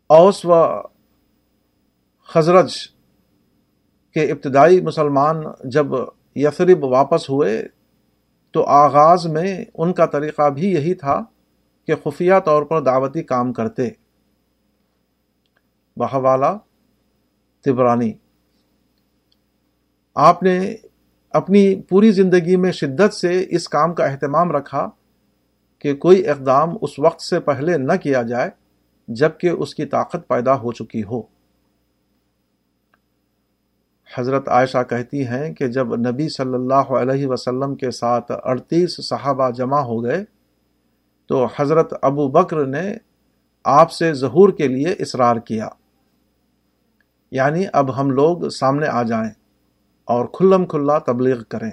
اوس 0.06 0.44
و 0.44 0.52
خزرج 2.34 2.74
کے 4.14 4.32
ابتدائی 4.32 4.80
مسلمان 4.80 5.36
جب 5.64 5.86
یثرب 6.36 6.84
واپس 6.84 7.30
ہوئے 7.30 7.66
تو 8.50 8.64
آغاز 8.64 9.26
میں 9.26 9.64
ان 9.74 9.92
کا 9.92 10.06
طریقہ 10.06 10.50
بھی 10.50 10.72
یہی 10.72 10.94
تھا 10.94 11.20
کہ 11.86 11.94
خفیہ 12.04 12.34
طور 12.44 12.62
پر 12.62 12.80
دعوتی 12.80 13.22
کام 13.22 13.52
کرتے۔ 13.52 13.88
بہوالا 15.96 16.56
تبرانی۔ 17.64 18.12
آپ 20.14 20.42
نے 20.42 20.74
اپنی 21.30 21.82
پوری 21.82 22.10
زندگی 22.10 22.56
میں 22.56 22.72
شدت 22.72 23.14
سے 23.14 23.44
اس 23.48 23.68
کام 23.68 23.94
کا 23.94 24.04
اہتمام 24.04 24.52
رکھا 24.52 24.88
کہ 25.78 25.94
کوئی 25.94 26.28
اقدام 26.28 26.68
اس 26.80 26.98
وقت 26.98 27.20
سے 27.20 27.40
پہلے 27.40 27.76
نہ 27.76 27.92
کیا 28.02 28.22
جائے 28.22 28.50
جبکہ 29.08 29.48
اس 29.48 29.74
کی 29.74 29.84
طاقت 29.84 30.28
پیدا 30.28 30.54
ہو 30.54 30.72
چکی 30.72 31.02
ہو۔ 31.02 31.31
حضرت 34.14 34.48
عائشہ 34.48 34.82
کہتی 34.82 35.26
ہیں 35.26 35.54
کہ 35.54 35.68
جب 35.68 35.96
نبی 35.96 36.28
صلی 36.28 36.54
اللہ 36.54 36.74
علیہ 36.74 37.26
وسلم 37.26 37.74
کے 37.74 37.90
ساتھ 37.90 38.32
اڑتیس 38.44 39.08
صحابہ 39.08 39.50
جمع 39.50 39.80
ہو 39.80 40.04
گئے، 40.04 40.24
تو 41.26 41.46
حضرت 41.56 41.94
ابو 42.02 42.28
بکر 42.28 42.66
نے 42.66 42.96
آپ 43.64 43.92
سے 43.92 44.14
ظہور 44.14 44.48
کے 44.48 44.68
لیے 44.68 44.88
اصرار 44.88 45.36
کیا۔ 45.36 45.68
یعنی 47.30 47.64
اب 47.72 48.00
ہم 48.00 48.10
لوگ 48.10 48.48
سامنے 48.48 48.86
آ 48.86 49.02
جائیں 49.02 49.30
اور 50.04 50.24
کھلم 50.24 50.66
کھلا 50.66 50.98
تبلیغ 50.98 51.42
کریں۔ 51.42 51.70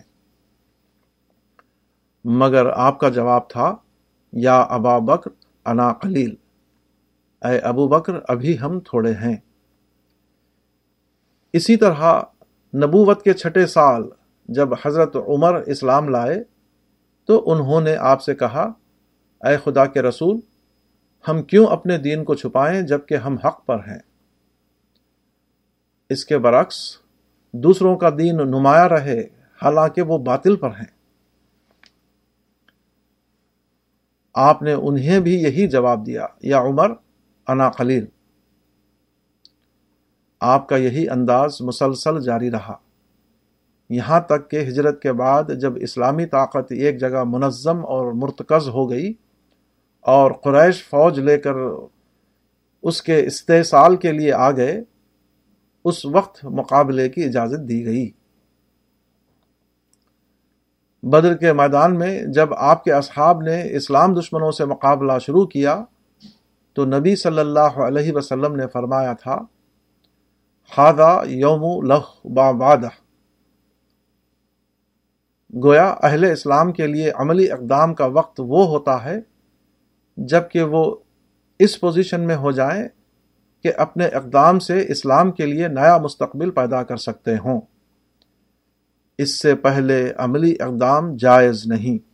مگر 2.26 2.66
آپ 2.66 3.00
کا 3.00 3.10
جواب 3.10 3.50
تھا، 3.50 3.76
یا 4.34 4.60
ابا 4.60 5.00
بکر، 5.00 5.32
انا 5.66 5.94
قلیل۔ 5.94 6.36
اے 7.46 7.60
ابو 7.60 7.88
بکر، 7.88 8.14
ابھی 8.28 8.60
ہم 8.60 8.80
تھوڑے 8.80 9.14
ہیں۔ 9.14 9.36
اسی 11.54 11.78
طرح 11.78 12.22
نبوت 12.76 13.24
کے 13.24 13.34
چھٹے 13.34 13.68
سال 13.68 14.04
جب 14.48 14.70
حضرت 14.86 15.16
عمر 15.16 15.54
اسلام 15.54 16.10
لائے 16.10 16.44
تو 17.26 17.52
انہوں 17.52 17.82
نے 17.82 17.96
آپ 17.96 18.22
سے 18.22 18.36
کہا، 18.36 18.72
اے 19.42 19.58
خدا 19.64 19.86
کے 19.86 20.02
رسول، 20.02 20.38
ہم 21.28 21.44
کیوں 21.44 21.66
اپنے 21.68 21.98
دین 21.98 22.24
کو 22.24 22.36
چھپائیں 22.36 22.82
جبکہ 22.82 23.16
ہم 23.16 23.38
حق 23.38 23.66
پر 23.66 23.76
ہیں؟ 23.76 24.00
اس 26.10 26.26
کے 26.26 26.38
برعکس، 26.38 26.98
دوسروں 27.54 27.98
کا 27.98 28.10
دین 28.18 28.38
نمایاں 28.38 28.90
رہے، 28.90 29.22
حالانکہ 29.64 30.02
وہ 30.02 30.18
باطل 30.18 30.56
پر 30.56 30.70
ہیں۔ 30.70 31.00
آپ 34.34 34.62
نے 34.62 34.74
انہیں 34.74 35.20
بھی 35.20 35.44
یہی 35.44 35.68
جواب 35.68 36.06
دیا، 36.06 36.26
یا 36.42 36.62
عمر، 36.62 36.92
انا 37.48 37.70
خلیل 37.70 38.06
آپ 40.40 40.70
کا 40.70 40.76
یہی 40.76 41.10
انداز 41.10 41.62
مسلسل 41.62 42.22
جاری 42.22 42.52
رہا۔ 42.52 42.76
یہاں 43.90 44.20
تک 44.20 44.52
کہ 44.52 44.60
ہجرت 44.60 45.02
کے 45.02 45.14
بعد 45.14 45.44
جب 45.62 45.74
اسلامی 45.76 46.26
طاقت 46.26 46.72
ایک 46.72 47.00
جگہ 47.00 47.24
منظم 47.24 47.86
اور 47.86 48.12
مرتکز 48.14 48.68
ہو 48.68 48.90
گئی 48.90 49.14
اور 50.02 50.32
قریش 50.32 50.84
فوج 50.84 51.20
لے 51.20 51.38
کر 51.38 51.52
اس 52.84 53.02
کے 53.02 53.26
استحصال 53.26 53.96
کے 53.96 54.12
لیے 54.12 54.34
آ 54.34 54.52
گئے، 54.52 54.84
اس 55.86 56.06
وقت 56.06 56.46
مقابلے 56.46 57.10
کی 57.10 57.24
اجازت 57.24 57.70
دی 57.70 57.86
گئی۔ 57.86 58.10
بدر 61.04 61.36
کے 61.36 61.54
میدان 61.54 62.00
میں 62.00 62.24
جب 62.24 62.54
آپ 62.54 62.84
کے 62.84 62.94
اصحاب 62.94 63.42
نے 63.42 63.76
اسلام 63.76 64.20
دشمنوں 64.20 64.52
سے 64.52 64.66
مقابلہ 64.66 65.20
شروع 65.22 65.46
کیا 65.46 65.84
تو 66.74 66.86
نبی 66.86 67.16
صلی 67.16 67.40
اللہ 67.40 67.60
علیہ 67.60 68.12
وسلم 68.14 68.56
نے 68.56 68.68
فرمایا 68.74 69.14
تھا 69.14 69.40
خادہ 70.76 71.22
یوم 71.26 71.86
لخ 71.86 72.26
باباد 72.26 72.78
گویا 75.64 75.96
اہل 76.04 76.24
اسلام 76.24 76.72
کے 76.72 76.88
لیے 76.88 77.12
عملی 77.12 77.52
اقدام 77.52 77.94
کا 77.94 78.06
وقت 78.06 78.42
وہ 78.46 78.68
ہوتا 78.68 79.04
ہے 79.04 79.20
جبکہ 80.18 80.62
وہ 80.62 80.96
اس 81.60 81.80
پوزیشن 81.80 82.22
میں 82.22 82.36
ہو 82.36 82.52
جائیں 82.52 82.88
کہ 83.64 83.72
اپنے 83.78 84.08
اقدام 84.08 84.60
سے 84.60 84.86
اسلام 84.90 85.32
کے 85.32 85.46
لیے 85.46 85.68
نیا 85.68 85.98
مستقبل 85.98 86.52
پیدا 86.52 86.84
کر 86.84 86.98
سکتے 86.98 87.38
ہوں۔ 87.38 87.62
اس 89.18 89.40
سے 89.40 89.56
پہلے 89.56 90.12
عملی 90.18 90.56
اقدام 90.60 91.16
جائز 91.16 91.66
نہیں۔ 91.66 92.09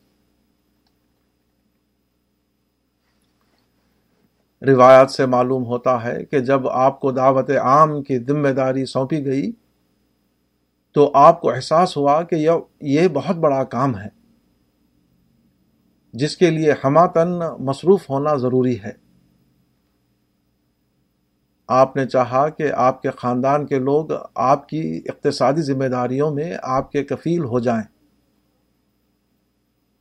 روایات 4.61 5.11
سے 5.11 5.25
معلوم 5.25 5.65
ہوتا 5.65 6.03
ہے 6.03 6.25
کہ 6.25 6.39
جب 6.39 6.67
آپ 6.67 6.99
کو 6.99 7.11
دعوت 7.11 7.49
عام 7.49 8.03
کی 8.03 8.19
ذمہ 8.19 8.49
داری 8.49 8.85
سونپی 8.85 9.25
گئی 9.25 9.51
تو 10.93 11.11
آپ 11.13 11.41
کو 11.41 11.51
احساس 11.51 11.97
ہوا 11.97 12.23
کہ 12.23 12.49
یہ 12.81 13.07
بہت 13.07 13.35
بڑا 13.35 13.63
کام 13.63 13.97
ہے۔ 13.97 14.07
جس 16.13 16.37
کے 16.37 16.49
لیے 16.49 16.73
ہماتن 16.83 17.29
مصروف 17.59 18.09
ہونا 18.09 18.35
ضروری 18.35 18.83
ہے۔ 18.83 18.91
آپ 21.67 21.95
نے 21.95 22.05
چاہا 22.05 22.49
کہ 22.49 22.71
آپ 22.71 23.01
کے 23.01 23.09
خاندان 23.09 23.65
کے 23.65 23.79
لوگ 23.79 24.05
آپ 24.35 24.69
کی 24.69 25.01
اقتصادی 25.05 25.61
ذمہ 25.61 25.85
داریوں 25.85 26.31
میں 26.31 26.57
آپ 26.63 26.91
کے 26.91 27.03
کفیل 27.03 27.43
ہو 27.43 27.59
جائیں۔ 27.59 27.83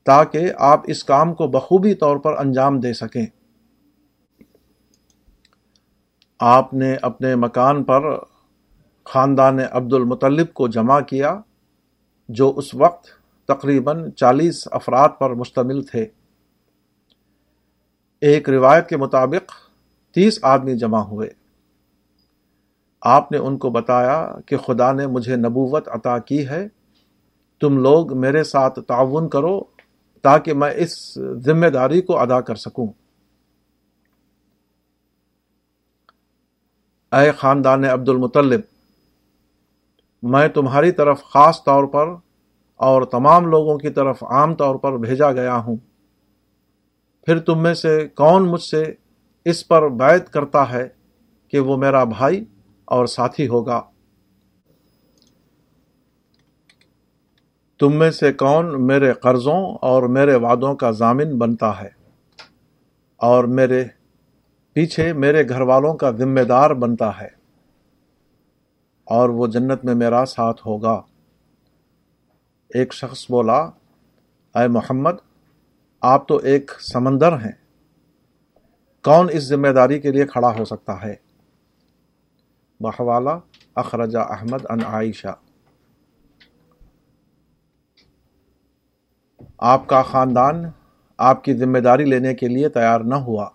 تاکہ 0.05 0.53
آپ 0.59 0.81
اس 0.87 1.05
کام 1.05 1.35
کو 1.35 1.47
بخوبی 1.47 1.95
طور 1.95 2.17
پر 2.17 2.39
انجام 2.39 2.81
دے 2.81 2.93
سکیں۔ 2.93 3.27
آپ 6.39 6.75
نے 6.75 6.97
اپنے 7.03 7.37
مکان 7.37 7.85
پر 7.85 8.03
خاندان 9.05 9.59
عبد 9.71 9.93
المطلب 9.93 10.55
کو 10.55 10.69
جمع 10.69 11.01
کیا، 11.01 11.41
جو 12.29 12.53
اس 12.57 12.75
وقت 12.75 13.07
تقریباً 13.49 14.11
چالیس 14.11 14.69
افراد 14.71 15.09
پر 15.19 15.31
مشتمل 15.31 15.83
تھے۔ 15.83 16.07
ایک 18.21 18.49
روایت 18.49 18.89
کے 18.89 18.97
مطابق 18.97 19.53
تیس 20.15 20.39
آدمی 20.43 20.79
جمع 20.79 20.99
ہوئے۔ 20.99 21.29
آپ 23.03 23.33
نے 23.33 23.39
ان 23.39 23.59
کو 23.59 23.71
بتایا 23.71 24.35
کہ 24.47 24.57
خدا 24.57 24.93
نے 24.93 25.07
مجھے 25.07 25.37
نبوت 25.37 25.89
عطا 25.89 26.19
کی 26.19 26.49
ہے، 26.49 26.69
تم 27.61 27.79
لوگ 27.79 28.19
میرے 28.19 28.45
ساتھ 28.45 28.81
تعاون 28.89 29.29
کرو 29.29 29.61
تاکہ 30.23 30.55
میں 30.55 30.71
اس 30.77 31.19
ذمہ 31.39 31.67
داری 31.67 32.01
کو 32.01 32.19
ادا 32.19 32.41
کر 32.41 32.55
سکوں۔ 32.55 32.87
اے 37.15 37.33
خاندان 37.33 37.85
عبد 37.85 38.09
المطلب 38.09 38.61
میں 40.23 40.49
تمہاری 40.49 40.93
طرف 40.93 41.23
خاص 41.23 41.65
طور 41.65 41.85
پر 41.85 42.09
اور 42.77 43.03
تمام 43.03 43.47
لوگوں 43.47 43.79
کی 43.79 43.91
طرف 43.91 44.25
عام 44.25 44.55
طور 44.55 44.75
پر 44.75 44.97
بھیجا 44.97 45.33
گیا 45.33 45.57
ہوں۔ 45.57 45.77
پھر 47.27 47.39
تم 47.39 47.63
میں 47.63 47.75
سے 47.75 48.09
کون 48.09 48.49
مجھ 48.49 48.63
سے 48.63 48.95
اس 49.45 49.69
پر 49.69 49.89
بیعت 49.89 50.33
کرتا 50.33 50.71
ہے 50.71 50.89
کہ 51.49 51.61
وہ 51.61 51.77
میرا 51.77 52.05
بھائی 52.05 52.45
اور 52.85 53.07
ساتھی 53.07 53.49
ہوگا؟ 53.49 53.83
تم 57.79 57.97
میں 57.97 58.11
سے 58.11 58.33
کون 58.33 58.87
میرے 58.87 59.13
قرضوں 59.13 59.77
اور 59.83 60.03
میرے 60.03 60.35
وعدوں 60.35 60.75
کا 60.75 60.91
ضامن 60.91 61.39
بنتا 61.39 61.81
ہے 61.81 61.89
اور 63.17 63.45
میرے 63.45 63.85
پیچھے 64.75 65.13
میرے 65.13 65.49
گھر 65.49 65.61
والوں 65.61 65.95
کا 65.95 66.11
ذمہ 66.11 66.41
دار 66.41 66.71
بنتا 66.71 67.21
ہے 67.21 67.29
اور 69.05 69.29
وہ 69.29 69.47
جنت 69.47 69.85
میں 69.85 69.95
میرا 69.95 70.25
ساتھ 70.25 70.67
ہوگا۔ 70.67 71.03
ایک 72.69 72.95
شخص 72.95 73.31
بولا، 73.31 73.59
اے 74.55 74.69
محمد، 74.69 75.11
آپ 76.01 76.29
تو 76.29 76.37
ایک 76.37 76.71
سمندر 76.93 77.33
ہیں۔ 77.33 77.53
کون 79.05 79.29
اس 79.33 79.43
ذمہ 79.43 79.69
داری 79.69 80.01
کے 80.01 80.11
لیے 80.11 80.27
کھڑا 80.27 80.59
ہو 80.59 80.65
سکتا 80.65 81.03
ہے؟ 81.03 81.15
بحوالہ، 82.81 83.31
اخرجہ 83.75 84.19
احمد 84.19 84.67
ان 84.69 84.85
عائشہ۔ 84.85 85.35
آپ 89.59 89.87
کا 89.87 90.03
خاندان 90.03 90.65
آپ 91.17 91.45
کی 91.45 91.55
ذمہ 91.55 91.79
داری 91.79 92.05
لینے 92.05 92.35
کے 92.35 92.49
لیے 92.49 92.69
تیار 92.69 93.01
نہ 93.01 93.15
ہوا۔ 93.15 93.49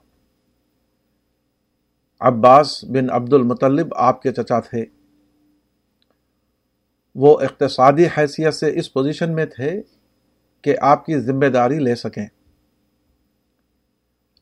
عباس 2.20 2.84
بن 2.84 3.10
عبد 3.10 3.34
المطلب 3.34 3.88
آپ 3.96 4.22
کے 4.22 4.32
چچا 4.32 4.60
تھے۔ 4.60 4.86
وہ 7.16 7.40
اقتصادی 7.40 8.06
حیثیت 8.06 8.54
سے 8.54 8.80
اس 8.80 8.94
پوزیشن 8.94 9.36
میں 9.36 9.46
تھے 9.46 9.82
کہ 10.62 10.76
آپ 10.82 11.06
کی 11.06 11.20
ذمہ 11.20 11.46
داری 11.46 11.80
لے 11.80 11.96
سکیں۔ 11.96 12.28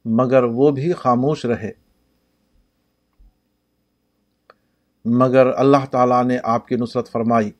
مگر 0.05 0.43
وہ 0.43 0.71
بھی 0.71 0.93
خاموش 0.93 1.45
رہے۔ 1.45 1.71
مگر 5.05 5.47
اللہ 5.55 5.85
تعالی 5.91 6.27
نے 6.27 6.37
آپ 6.43 6.67
کی 6.67 6.75
نصرت 6.75 7.11
فرمائی۔ 7.11 7.51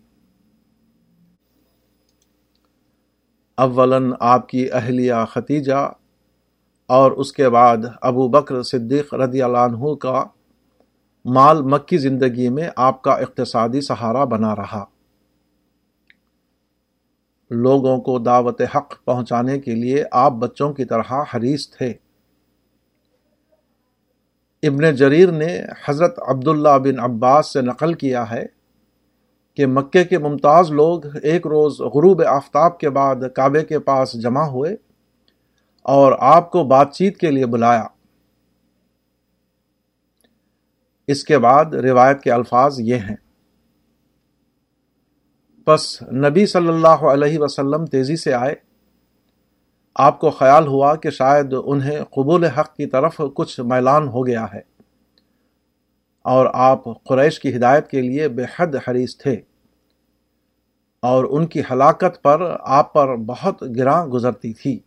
اولاً 3.56 4.12
آپ 4.20 4.50
کی 4.50 4.72
اہلیہ 4.72 5.14
ختیجہ 5.30 5.94
اور 6.88 7.12
اس 7.12 7.34
کے 7.34 7.50
بعد 7.50 7.78
ابو 8.02 8.28
بکر 8.28 8.64
صدیق 8.64 9.14
رضی 9.14 9.42
اللہ 9.42 9.58
عنہ 9.58 9.96
کا 9.96 10.24
مال 11.26 11.62
مکی 11.62 11.98
زندگی 11.98 12.50
میں 12.50 12.70
آپ 12.76 13.02
کا 13.02 13.12
اقتصادی 13.12 13.82
سہارا 13.82 14.24
بنا 14.24 14.56
رہا۔ 14.56 14.86
لوگوں 17.52 17.98
کو 17.98 18.20
دعوت 18.20 18.62
حق 18.76 19.06
پہنچانے 19.06 19.60
کے 19.60 19.76
لیے 19.76 20.04
آپ 20.12 20.32
بچوں 20.32 20.74
کی 20.74 20.86
طرح 20.86 21.14
حریص 21.34 21.70
تھے۔ 21.70 21.94
ابن 24.64 24.96
جریر 24.96 25.32
نے 25.32 25.62
حضرت 25.88 26.20
عبداللہ 26.28 26.78
بن 26.84 27.00
عباس 27.00 27.54
سے 27.54 27.62
نقل 27.62 27.94
کیا 27.94 28.32
ہے 28.32 28.46
کہ 29.56 29.66
مکے 29.66 30.04
کے 30.04 30.18
ممتاز 30.18 30.72
لوگ 30.72 31.02
ایک 31.24 31.48
روز 31.48 31.82
غروب 31.82 32.22
آفتاب 32.28 32.80
کے 32.80 32.90
بعد 32.90 33.16
کعبے 33.36 33.66
کے 33.66 33.80
پاس 33.80 34.14
جمع 34.14 34.44
ہوئے۔ 34.44 34.87
اور 35.88 36.12
آپ 36.20 36.52
کو 36.52 36.64
بات 36.64 36.94
چیت 36.94 37.18
کے 37.18 37.32
لیے 37.32 37.46
بلایا۔ 37.46 37.88
اس 41.08 41.24
کے 41.24 41.38
بعد 41.38 41.66
روایت 41.66 42.22
کے 42.22 42.32
الفاظ 42.32 42.80
یہ 42.80 42.96
ہیں۔ 42.96 43.16
بس 45.68 46.02
نبی 46.02 46.46
صلی 46.46 46.68
اللہ 46.68 46.88
علیہ 46.88 47.40
وسلم 47.40 47.86
تیزی 47.86 48.16
سے 48.16 48.34
آئے۔ 48.34 48.56
آپ 49.96 50.20
کو 50.20 50.30
خیال 50.30 50.68
ہوا 50.68 50.96
کہ 50.96 51.10
شاید 51.10 51.56
انہیں 51.66 52.04
قبول 52.04 52.46
حق 52.46 52.76
کی 52.76 52.86
طرف 52.86 53.22
کچھ 53.36 53.60
میلان 53.60 54.08
ہو 54.08 54.28
گیا 54.28 54.46
ہے۔ 54.54 54.62
اور 56.22 56.46
آپ 56.54 56.84
قریش 57.06 57.40
کی 57.40 57.56
ہدایت 57.56 57.88
کے 57.88 58.02
لیے 58.02 58.28
بے 58.28 58.44
حد 58.60 58.76
حریص 58.88 59.18
تھے۔ 59.18 59.38
اور 61.02 61.24
ان 61.24 61.46
کی 61.46 61.62
ہلاکت 61.72 62.24
پر 62.24 62.56
آپ 62.60 62.94
پر 62.94 63.16
بہت 63.16 63.64
گراں 63.78 64.06
گزرتی 64.06 64.54
تھی۔ 64.54 64.80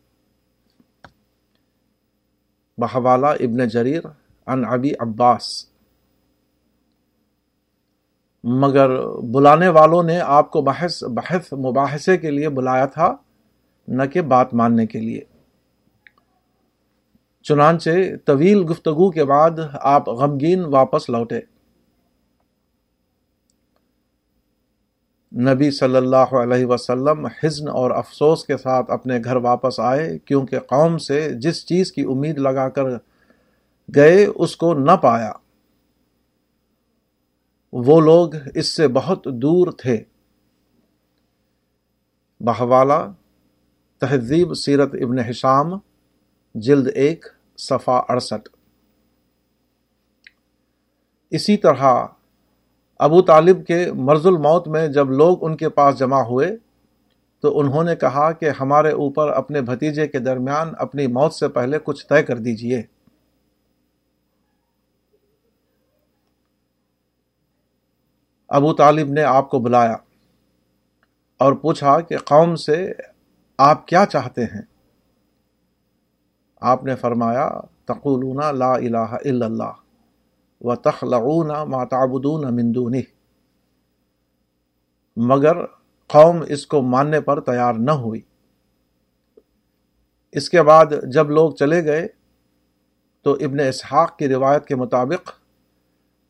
بحوالہ 2.79 3.27
ابن 3.27 3.69
جریر 3.69 4.03
ان 4.47 4.65
ابی 4.65 4.93
عباس۔ 4.99 5.71
مگر 8.45 9.07
بلانے 9.07 9.69
والوں 9.69 10.03
نے 10.03 10.21
آپ 10.21 10.51
کو 10.51 10.63
بحث 10.63 11.05
بحث، 11.05 11.53
مباحثے 11.53 12.17
کے 12.17 12.31
لیے 12.31 12.49
بلایا 12.49 12.87
تھا، 12.87 13.17
نہ 13.89 14.03
کہ 14.13 14.23
بات 14.23 14.55
ماننے 14.55 14.87
کے 14.87 15.01
لیے۔ 15.01 15.21
چنانچہ 17.43 17.91
طویل 18.25 18.71
گفتگو 18.71 19.11
کے 19.11 19.25
بعد 19.25 19.51
آپ 19.73 20.09
غمگین 20.09 20.65
واپس 20.65 21.11
لوٹے۔ 21.11 21.41
نبی 25.37 25.71
صلی 25.71 25.97
اللہ 25.97 26.17
علیہ 26.17 26.67
وسلم 26.67 27.27
حزن 27.27 27.69
اور 27.69 27.91
افسوس 27.91 28.45
کے 28.45 28.57
ساتھ 28.57 28.91
اپنے 28.91 29.19
گھر 29.25 29.37
واپس 29.37 29.81
آئے، 29.81 30.19
کیونکہ 30.19 30.59
قوم 30.59 30.99
سے 30.99 31.35
جس 31.35 31.67
چیز 31.67 31.93
کی 31.93 32.03
امید 32.03 32.39
لگا 32.39 32.69
کر 32.69 32.83
گئے، 33.95 34.27
اس 34.35 34.57
کو 34.57 34.75
نہ 34.75 34.93
پایا۔ 34.93 35.33
وہ 37.73 38.01
لوگ 38.01 38.35
اس 38.55 38.77
سے 38.77 38.89
بہت 38.89 39.25
دور 39.25 39.73
تھے۔ 39.73 40.05
بہوالا، 42.41 43.07
تہذیب 44.01 44.55
سیرت 44.55 44.91
ابن 44.93 45.19
حشام، 45.19 45.67
جلد 46.55 46.89
ایک 46.95 47.27
صفا 47.59 48.01
اڑسٹھ۔ 48.09 48.49
اسی 51.31 51.57
طرح 51.57 52.07
ابو 53.01 53.23
طالب 53.23 53.67
کے 53.67 53.93
مرز 53.93 54.27
الموت 54.27 54.69
میں 54.69 54.89
جب 54.89 55.11
لوگ 55.11 55.45
ان 55.45 55.57
کے 55.57 55.69
پاس 55.69 55.99
جمع 55.99 56.23
ہوئے، 56.23 56.57
تو 57.41 57.59
انہوں 57.59 57.85
نے 57.85 57.97
کہا 57.97 58.33
کہ 58.33 58.51
ہمارے 58.61 58.91
اوپر 58.91 59.29
اپنے 59.29 59.61
بھتیجے 59.61 60.07
کے 60.07 60.19
درمیان 60.19 60.73
اپنی 60.79 61.07
موت 61.07 61.35
سے 61.35 61.49
پہلے 61.49 61.79
کچھ 61.85 62.07
طے 62.07 62.23
کر 62.23 62.37
دیجیے۔ 62.37 62.83
ابو 68.49 68.73
طالب 68.73 69.09
نے 69.09 69.23
آپ 69.23 69.51
کو 69.51 69.59
بلایا 69.59 69.97
اور 71.39 71.53
پوچھا 71.53 72.01
کہ 72.01 72.17
قوم 72.19 72.55
سے 72.55 72.93
آپ 73.59 73.87
کیا 73.87 74.07
چاہتے 74.07 74.45
ہیں؟ 74.45 74.63
آپ 76.61 76.85
نے 76.85 76.95
فرمایا، 76.95 77.51
تقولون 77.85 78.59
لا 78.59 78.73
الہ 78.73 79.17
الا 79.25 79.47
اللہ۔ 79.47 79.90
و 80.61 80.75
تخلعون 80.75 81.49
ما 81.49 81.85
تعبدون 81.85 82.55
من 82.55 82.75
دونه۔ 82.75 83.01
مگر 85.17 85.67
قوم 86.07 86.45
اس 86.49 86.67
کو 86.67 86.83
ماننے 86.83 87.21
پر 87.21 87.41
تیار 87.41 87.75
نہ 87.75 87.91
ہوئی۔ 87.91 88.21
اس 90.33 90.51
کے 90.51 90.63
بعد 90.63 90.87
جب 91.13 91.31
لوگ 91.31 91.53
چلے 91.53 91.85
گئے 91.85 92.09
تو 93.23 93.33
ابن 93.33 93.61
اسحاق 93.61 94.19
کی 94.19 94.29
روایت 94.29 94.67
کے 94.67 94.77
مطابق 94.77 95.31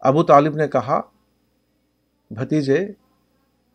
ابو 0.01 0.23
طالب 0.23 0.57
نے 0.57 0.69
کہا، 0.69 1.01
بھتیجے، 2.31 2.89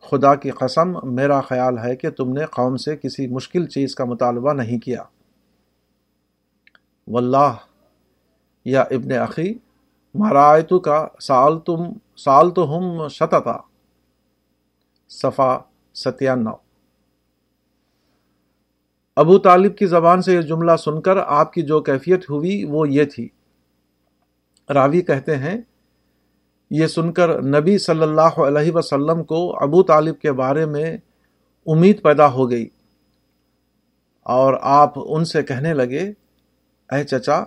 خدا 0.00 0.34
کی 0.34 0.50
قسم، 0.50 1.14
میرا 1.14 1.40
خیال 1.40 1.78
ہے 1.78 1.96
کہ 1.96 2.10
تم 2.10 2.32
نے 2.32 2.44
قوم 2.44 2.76
سے 2.76 2.96
کسی 2.96 3.26
مشکل 3.26 3.66
چیز 3.66 3.94
کا 3.94 4.04
مطالبہ 4.04 4.52
نہیں 4.52 4.78
کیا۔ 4.78 5.02
واللہ، 7.08 7.56
یا 8.64 8.80
ابن 8.80 9.12
عقی 9.12 9.54
مہارائتو 10.18 10.78
کا 10.78 11.06
سال 11.20 11.58
تم 11.58 11.76
سال 12.16 12.50
تو 12.50 12.78
ہم 12.78 13.08
شتتا۔ 13.08 13.56
صفا 15.08 15.58
ستیانو 15.94 16.50
ابو 19.16 19.38
طالب 19.38 19.76
کی 19.76 19.86
زبان 19.86 20.22
سے 20.22 20.34
یہ 20.34 20.40
جملہ 20.40 20.76
سن 20.76 21.00
کر 21.00 21.16
آپ 21.16 21.52
کی 21.52 21.62
جو 21.62 21.80
کیفیت 21.80 22.30
ہوئی 22.30 22.64
وہ 22.64 22.88
یہ 22.88 23.04
تھی۔ 23.04 23.28
راوی 24.74 25.02
کہتے 25.02 25.36
ہیں، 25.36 25.60
یہ 26.70 26.86
سن 26.86 27.12
کر 27.12 27.42
نبی 27.42 27.78
صلی 27.78 28.02
اللہ 28.02 28.40
علیہ 28.40 28.72
وسلم 28.72 29.24
کو 29.24 29.62
ابو 29.62 29.82
طالب 29.82 30.20
کے 30.20 30.32
بارے 30.32 30.66
میں 30.66 30.96
امید 31.66 32.02
پیدا 32.02 32.32
ہو 32.32 32.50
گئی۔ 32.50 32.66
اور 34.22 34.54
آپ 34.60 34.92
ان 34.96 35.24
سے 35.24 35.42
کہنے 35.42 35.74
لگے، 35.74 36.12
اے 36.92 37.04
چچا، 37.04 37.44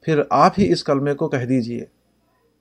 پھر 0.00 0.22
آپ 0.30 0.52
ہی 0.58 0.72
اس 0.72 0.84
کلمے 0.84 1.14
کو 1.14 1.28
کہہ 1.28 1.44
دیجیے۔ 1.44 1.97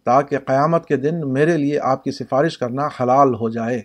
تاکہ 0.08 0.40
قیامت 0.40 0.86
کے 0.86 0.98
دن 0.98 1.34
میرے 1.34 1.58
لیے 1.58 1.80
آپ 1.80 2.04
کی 2.04 2.12
سفارش 2.12 2.58
کرنا 2.58 2.88
حلال 3.00 3.34
ہو 3.36 3.50
جائے۔ 3.50 3.82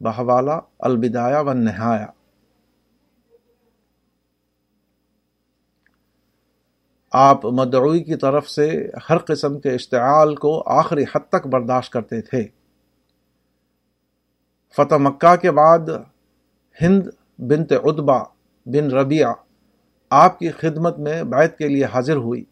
بحوالہ 0.00 0.60
البدایہ 0.78 1.36
و 1.36 1.52
نہایا 1.52 2.06
آپ 7.12 7.44
مدعوی 7.44 8.00
کی 8.00 8.14
طرف 8.14 8.48
سے 8.50 8.90
ہر 9.10 9.18
قسم 9.18 9.60
کے 9.60 9.70
اشتعال 9.70 10.34
کو 10.34 10.62
آخری 10.66 11.02
حد 11.02 11.28
تک 11.28 11.46
برداشت 11.46 11.92
کرتے 11.92 12.20
تھے۔ 12.20 12.44
فتح 14.76 14.94
مکہ 14.94 15.36
کے 15.36 15.50
بعد 15.50 15.90
ہند 16.80 17.06
بنت 17.38 17.72
ادبا 17.84 18.22
بن 18.66 18.90
ربیہ 18.90 19.26
آپ 20.10 20.38
کی 20.38 20.50
خدمت 20.50 20.98
میں 20.98 21.22
بیت 21.22 21.58
کے 21.58 21.68
لیے 21.68 21.84
حاضر 21.84 22.16
ہوئی۔ 22.16 22.44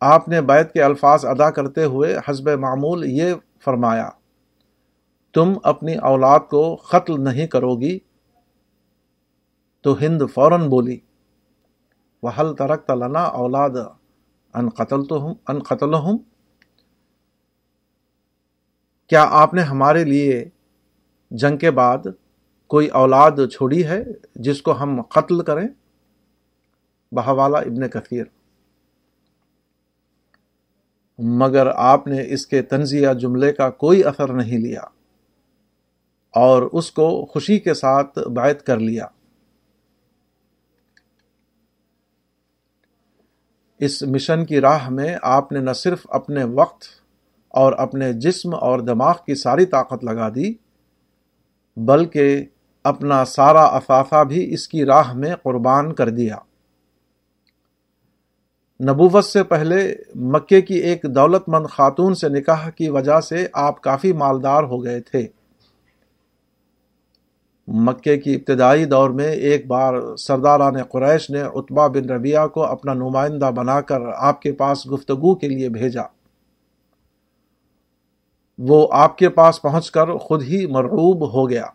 آپ 0.00 0.28
نے 0.28 0.40
بیت 0.40 0.72
کے 0.72 0.82
الفاظ 0.82 1.24
ادا 1.24 1.50
کرتے 1.50 1.84
ہوئے 1.84 2.16
حسب 2.28 2.48
معمول 2.48 3.04
یہ 3.04 3.34
فرمایا، 3.64 4.08
تم 5.34 5.52
اپنی 5.62 5.94
اولاد 5.94 6.40
کو 6.50 6.76
قتل 6.76 7.24
نہیں 7.24 7.46
کرو 7.46 7.76
گی۔ 7.76 7.98
تو 9.82 9.96
ہند 10.00 10.22
فوراً 10.34 10.68
بولی 10.68 10.98
وحل 12.22 12.54
ترک 12.56 12.90
لنا 12.90 13.22
اولاد 13.22 13.70
ان 14.54 14.68
قتل 14.68 15.04
تو 15.04 15.20
ہوں 15.20 15.34
ان 15.48 15.62
قتل 15.62 15.94
ہوں 15.94 16.18
کیا 19.06 19.26
آپ 19.30 19.54
نے 19.54 19.62
ہمارے 19.62 20.04
لیے 20.04 20.44
جنگ 21.30 21.56
کے 21.56 21.70
بعد 21.70 21.98
کوئی 22.66 22.88
اولاد 22.88 23.30
چھوڑی 23.30 23.86
ہے 23.86 24.04
جس 24.34 24.62
کو 24.62 24.72
ہم 24.72 25.02
قتل 25.02 25.40
کریں؟ 25.40 25.68
بہوالا 27.12 27.58
ابن 27.58 27.88
کثیر۔ 27.88 28.24
مگر 31.20 31.66
آپ 31.74 32.06
نے 32.06 32.22
اس 32.28 32.46
کے 32.46 32.62
تنزیہ 32.62 33.08
جملے 33.20 33.52
کا 33.52 33.70
کوئی 33.70 34.04
اثر 34.04 34.32
نہیں 34.32 34.58
لیا 34.58 34.82
اور 36.34 36.62
اس 36.62 36.90
کو 36.90 37.24
خوشی 37.24 37.58
کے 37.58 37.74
ساتھ 37.74 38.18
بیت 38.18 38.66
کر 38.66 38.78
لیا۔ 38.78 39.06
اس 43.78 44.02
مشن 44.02 44.44
کی 44.44 44.60
راہ 44.60 44.88
میں 44.88 45.16
آپ 45.22 45.52
نے 45.52 45.60
نہ 45.60 45.72
صرف 45.72 46.06
اپنے 46.08 46.44
وقت 46.44 46.84
اور 47.48 47.72
اپنے 47.72 48.12
جسم 48.12 48.54
اور 48.54 48.80
دماغ 48.80 49.14
کی 49.26 49.34
ساری 49.34 49.66
طاقت 49.66 50.04
لگا 50.04 50.28
دی، 50.28 50.54
بلکہ 51.76 52.44
اپنا 52.82 53.24
سارا 53.24 53.62
اثاثہ 53.62 54.24
بھی 54.24 54.54
اس 54.54 54.68
کی 54.68 54.84
راہ 54.84 55.12
میں 55.14 55.36
قربان 55.42 55.94
کر 55.94 56.08
دیا۔ 56.08 56.36
نبوت 58.88 59.24
سے 59.24 59.42
پہلے 59.42 59.94
مکے 60.14 60.62
کی 60.62 60.74
ایک 60.74 61.02
دولت 61.02 61.48
مند 61.48 61.66
خاتون 61.66 62.14
سے 62.14 62.28
نکاح 62.28 62.70
کی 62.70 62.88
وجہ 62.88 63.20
سے 63.20 63.46
آپ 63.52 63.80
کافی 63.80 64.12
مالدار 64.12 64.62
ہو 64.62 64.84
گئے 64.84 65.00
تھے۔ 65.00 65.26
مکے 67.68 68.18
کی 68.18 68.34
ابتدائی 68.34 68.84
دور 68.84 69.10
میں 69.10 69.28
ایک 69.28 69.66
بار 69.66 70.16
سرداران 70.16 70.82
قریش 70.82 71.30
نے 71.30 71.42
اتبا 71.42 71.86
بن 71.86 72.10
ربیہ 72.10 72.46
کو 72.54 72.64
اپنا 72.64 72.94
نمائندہ 72.94 73.50
بنا 73.54 73.80
کر 73.80 74.00
آپ 74.16 74.42
کے 74.42 74.52
پاس 74.52 74.92
گفتگو 74.92 75.34
کے 75.34 75.48
لیے 75.48 75.68
بھیجا۔ 75.68 76.02
وہ 78.58 78.88
آپ 78.92 79.18
کے 79.18 79.28
پاس 79.28 79.62
پہنچ 79.62 79.90
کر 79.90 80.12
خود 80.12 80.42
ہی 80.42 80.66
مرعوب 80.66 81.32
ہو 81.32 81.50
گیا۔ 81.50 81.66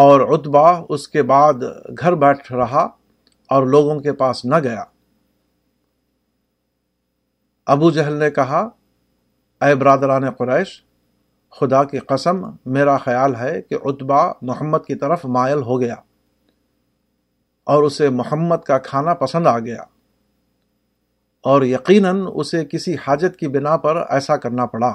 اور 0.00 0.20
اتبا 0.20 0.82
اس 0.88 1.08
کے 1.08 1.22
بعد 1.22 1.54
گھر 1.98 2.14
بیٹھ 2.14 2.52
رہا 2.52 2.88
اور 3.48 3.66
لوگوں 3.66 4.00
کے 4.00 4.12
پاس 4.12 4.44
نہ 4.44 4.54
گیا۔ 4.62 4.84
ابو 7.66 7.90
جہل 7.90 8.12
نے 8.12 8.30
کہا، 8.30 8.68
اے 9.60 9.74
برادران 9.74 10.30
قریش، 10.30 10.84
خدا 11.50 11.84
کی 11.84 11.98
قسم، 11.98 12.50
میرا 12.66 12.96
خیال 12.96 13.36
ہے 13.36 13.62
کہ 13.62 13.76
اتبا 13.84 14.32
محمد 14.42 14.78
کی 14.86 14.94
طرف 14.94 15.24
مائل 15.24 15.62
ہو 15.62 15.80
گیا 15.80 15.94
اور 17.64 17.82
اسے 17.82 18.08
محمد 18.08 18.64
کا 18.66 18.78
کھانا 18.78 19.14
پسند 19.14 19.46
آ 19.46 19.58
گیا۔ 19.58 19.82
اور 21.42 21.62
یقیناً 21.62 22.26
اسے 22.34 22.64
کسی 22.64 22.94
حاجت 23.06 23.38
کی 23.38 23.48
بنا 23.48 23.76
پر 23.76 24.04
ایسا 24.08 24.36
کرنا 24.36 24.66
پڑا۔ 24.66 24.94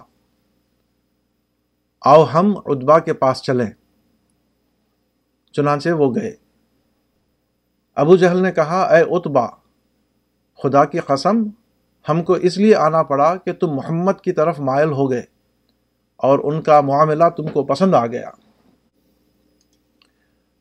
آؤ 2.01 2.25
ہم 2.33 2.53
اتبا 2.65 2.99
کے 2.99 3.13
پاس 3.13 3.41
چلیں۔ 3.41 3.82
چنانچہ 5.53 5.89
وہ 5.89 6.15
گئے۔ 6.15 6.35
ابو 7.95 8.15
جہل 8.15 8.43
نے 8.43 8.51
کہا، 8.51 8.81
اے 8.83 9.01
اتبا 9.01 9.47
خدا 10.63 10.85
کی 10.85 10.99
قسم، 10.99 11.43
ہم 12.09 12.23
کو 12.23 12.33
اس 12.33 12.57
لیے 12.57 12.75
آنا 12.75 13.03
پڑا 13.03 13.35
کہ 13.35 13.53
تم 13.53 13.67
محمد 13.67 14.21
کی 14.23 14.31
طرف 14.31 14.59
مائل 14.59 14.91
ہو 14.91 15.11
گئے 15.11 15.23
اور 16.17 16.39
ان 16.43 16.61
کا 16.61 16.81
معاملہ 16.81 17.23
تم 17.37 17.47
کو 17.47 17.63
پسند 17.63 17.95
آ 17.95 18.07
گیا۔ 18.07 18.29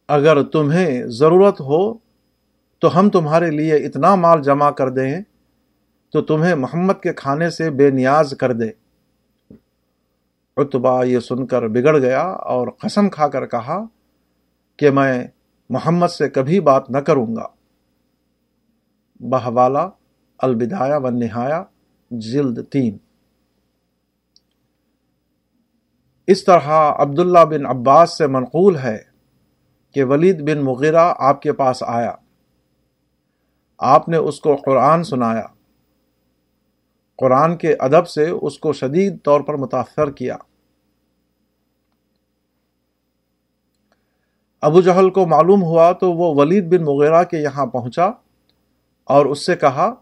اگر 0.08 0.42
تمہیں 0.42 1.02
ضرورت 1.06 1.60
ہو 1.60 1.94
تو 2.78 2.98
ہم 2.98 3.10
تمہارے 3.10 3.50
لیے 3.50 3.74
اتنا 3.74 4.14
مال 4.14 4.42
جمع 4.42 4.70
کر 4.70 4.88
دیں 4.88 5.20
تو 6.12 6.22
تمہیں 6.22 6.54
محمد 6.54 7.02
کے 7.02 7.12
کھانے 7.12 7.50
سے 7.50 7.70
بے 7.70 7.90
نیاز 7.90 8.34
کر 8.40 8.52
دے۔ 8.52 8.70
اتبا 10.56 11.04
یہ 11.04 11.18
سن 11.18 11.46
کر 11.46 11.66
بگڑ 11.68 11.98
گیا 11.98 12.22
اور 12.22 12.68
قسم 12.68 13.08
کھا 13.08 13.28
کر 13.28 13.46
کہا 13.46 13.84
کہ 14.76 14.90
میں 14.90 15.26
محمد 15.68 16.06
سے 16.06 16.28
کبھی 16.28 16.60
بات 16.60 16.90
نہ 16.90 16.98
کروں 16.98 17.36
گا۔ 17.36 17.46
بہوالا 19.20 19.88
البدایا 20.38 20.96
و 20.96 21.10
نہایا 21.10 21.64
جلد 22.10 22.58
تین۔ 22.70 22.98
اس 26.26 26.44
طرح 26.44 26.92
عبداللہ 26.98 27.44
بن 27.44 27.66
عباس 27.66 28.18
سے 28.18 28.26
منقول 28.26 28.76
ہے 28.76 28.98
کہ 29.90 30.04
ولید 30.04 30.50
بن 30.50 30.64
مغیرہ 30.64 31.14
آپ 31.18 31.42
کے 31.42 31.52
پاس 31.52 31.82
آیا۔ 31.86 32.12
آپ 33.78 34.08
نے 34.08 34.16
اس 34.16 34.40
کو 34.40 34.56
قرآن 34.56 35.04
سنایا۔ 35.04 35.46
قرآن 37.18 37.56
کے 37.56 37.74
ادب 37.80 38.08
سے 38.08 38.30
اس 38.30 38.58
کو 38.58 38.72
شدید 38.72 39.22
طور 39.24 39.40
پر 39.40 39.54
متاثر 39.54 40.10
کیا۔ 40.10 40.36
ابو 44.62 44.80
جہل 44.80 45.10
کو 45.10 45.26
معلوم 45.26 45.62
ہوا 45.62 45.92
تو 45.92 46.12
وہ 46.12 46.34
ولید 46.34 46.66
بن 46.66 46.84
مغیرہ 46.84 47.24
کے 47.24 47.38
یہاں 47.38 47.66
پہنچا 47.66 48.04
اور 49.04 49.26
اس 49.26 49.46
سے 49.46 49.56
کہا، 49.56 49.94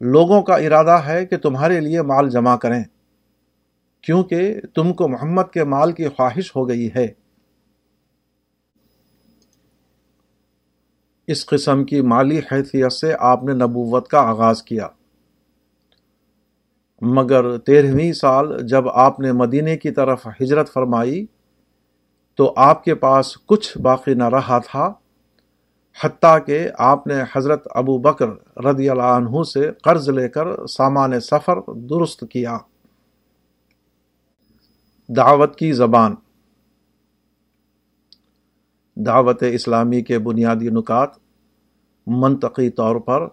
لوگوں 0.00 0.42
کا 0.42 0.54
ارادہ 0.54 0.98
ہے 1.06 1.26
کہ 1.26 1.36
تمہارے 1.36 1.80
لیے 1.80 2.02
مال 2.02 2.30
جمع 2.30 2.56
کریں، 2.56 2.84
کیونکہ 4.02 4.60
تم 4.74 4.92
کو 4.92 5.08
محمد 5.08 5.42
کے 5.52 5.64
مال 5.64 5.92
کی 5.92 6.08
خواہش 6.08 6.56
ہو 6.56 6.68
گئی 6.68 6.88
ہے۔ 6.96 7.08
اس 11.26 11.46
قسم 11.46 11.84
کی 11.84 12.00
مالی 12.00 12.38
حیثیت 12.38 12.92
سے 12.92 13.14
آپ 13.18 13.44
نے 13.44 13.52
نبوت 13.52 14.08
کا 14.08 14.20
آغاز 14.20 14.62
کیا۔ 14.62 14.88
مگر 17.02 17.58
تیرہویں 17.58 18.12
سال 18.12 18.66
جب 18.66 18.88
آپ 18.88 19.20
نے 19.20 19.32
مدینے 19.32 19.76
کی 19.76 19.90
طرف 19.90 20.26
ہجرت 20.40 20.72
فرمائی 20.72 21.26
تو 22.38 22.52
آپ 22.56 22.84
کے 22.84 22.94
پاس 22.94 23.36
کچھ 23.46 23.78
باقی 23.78 24.14
نہ 24.14 24.24
رہا 24.24 24.58
تھا، 24.58 24.92
حتیٰ 26.04 26.38
کہ 26.46 26.68
آپ 26.78 27.06
نے 27.06 27.14
حضرت 27.36 27.66
ابو 27.70 27.98
بکر 27.98 28.28
رضی 28.64 28.90
اللہ 28.90 29.02
عنہ 29.02 29.42
سے 29.42 29.70
قرض 29.82 30.08
لے 30.08 30.28
کر 30.28 30.66
سامان 30.66 31.20
سفر 31.20 31.72
درست 31.74 32.24
کیا۔ 32.30 32.58
دعوت 35.08 35.56
کی 35.56 35.72
زبان۔ 35.72 36.14
دعوت 38.96 39.42
اسلامی 39.42 40.02
کے 40.02 40.18
بنیادی 40.18 40.68
نکات 40.68 41.10
منطقی 42.06 42.70
طور 42.70 42.96
پر 42.96 43.26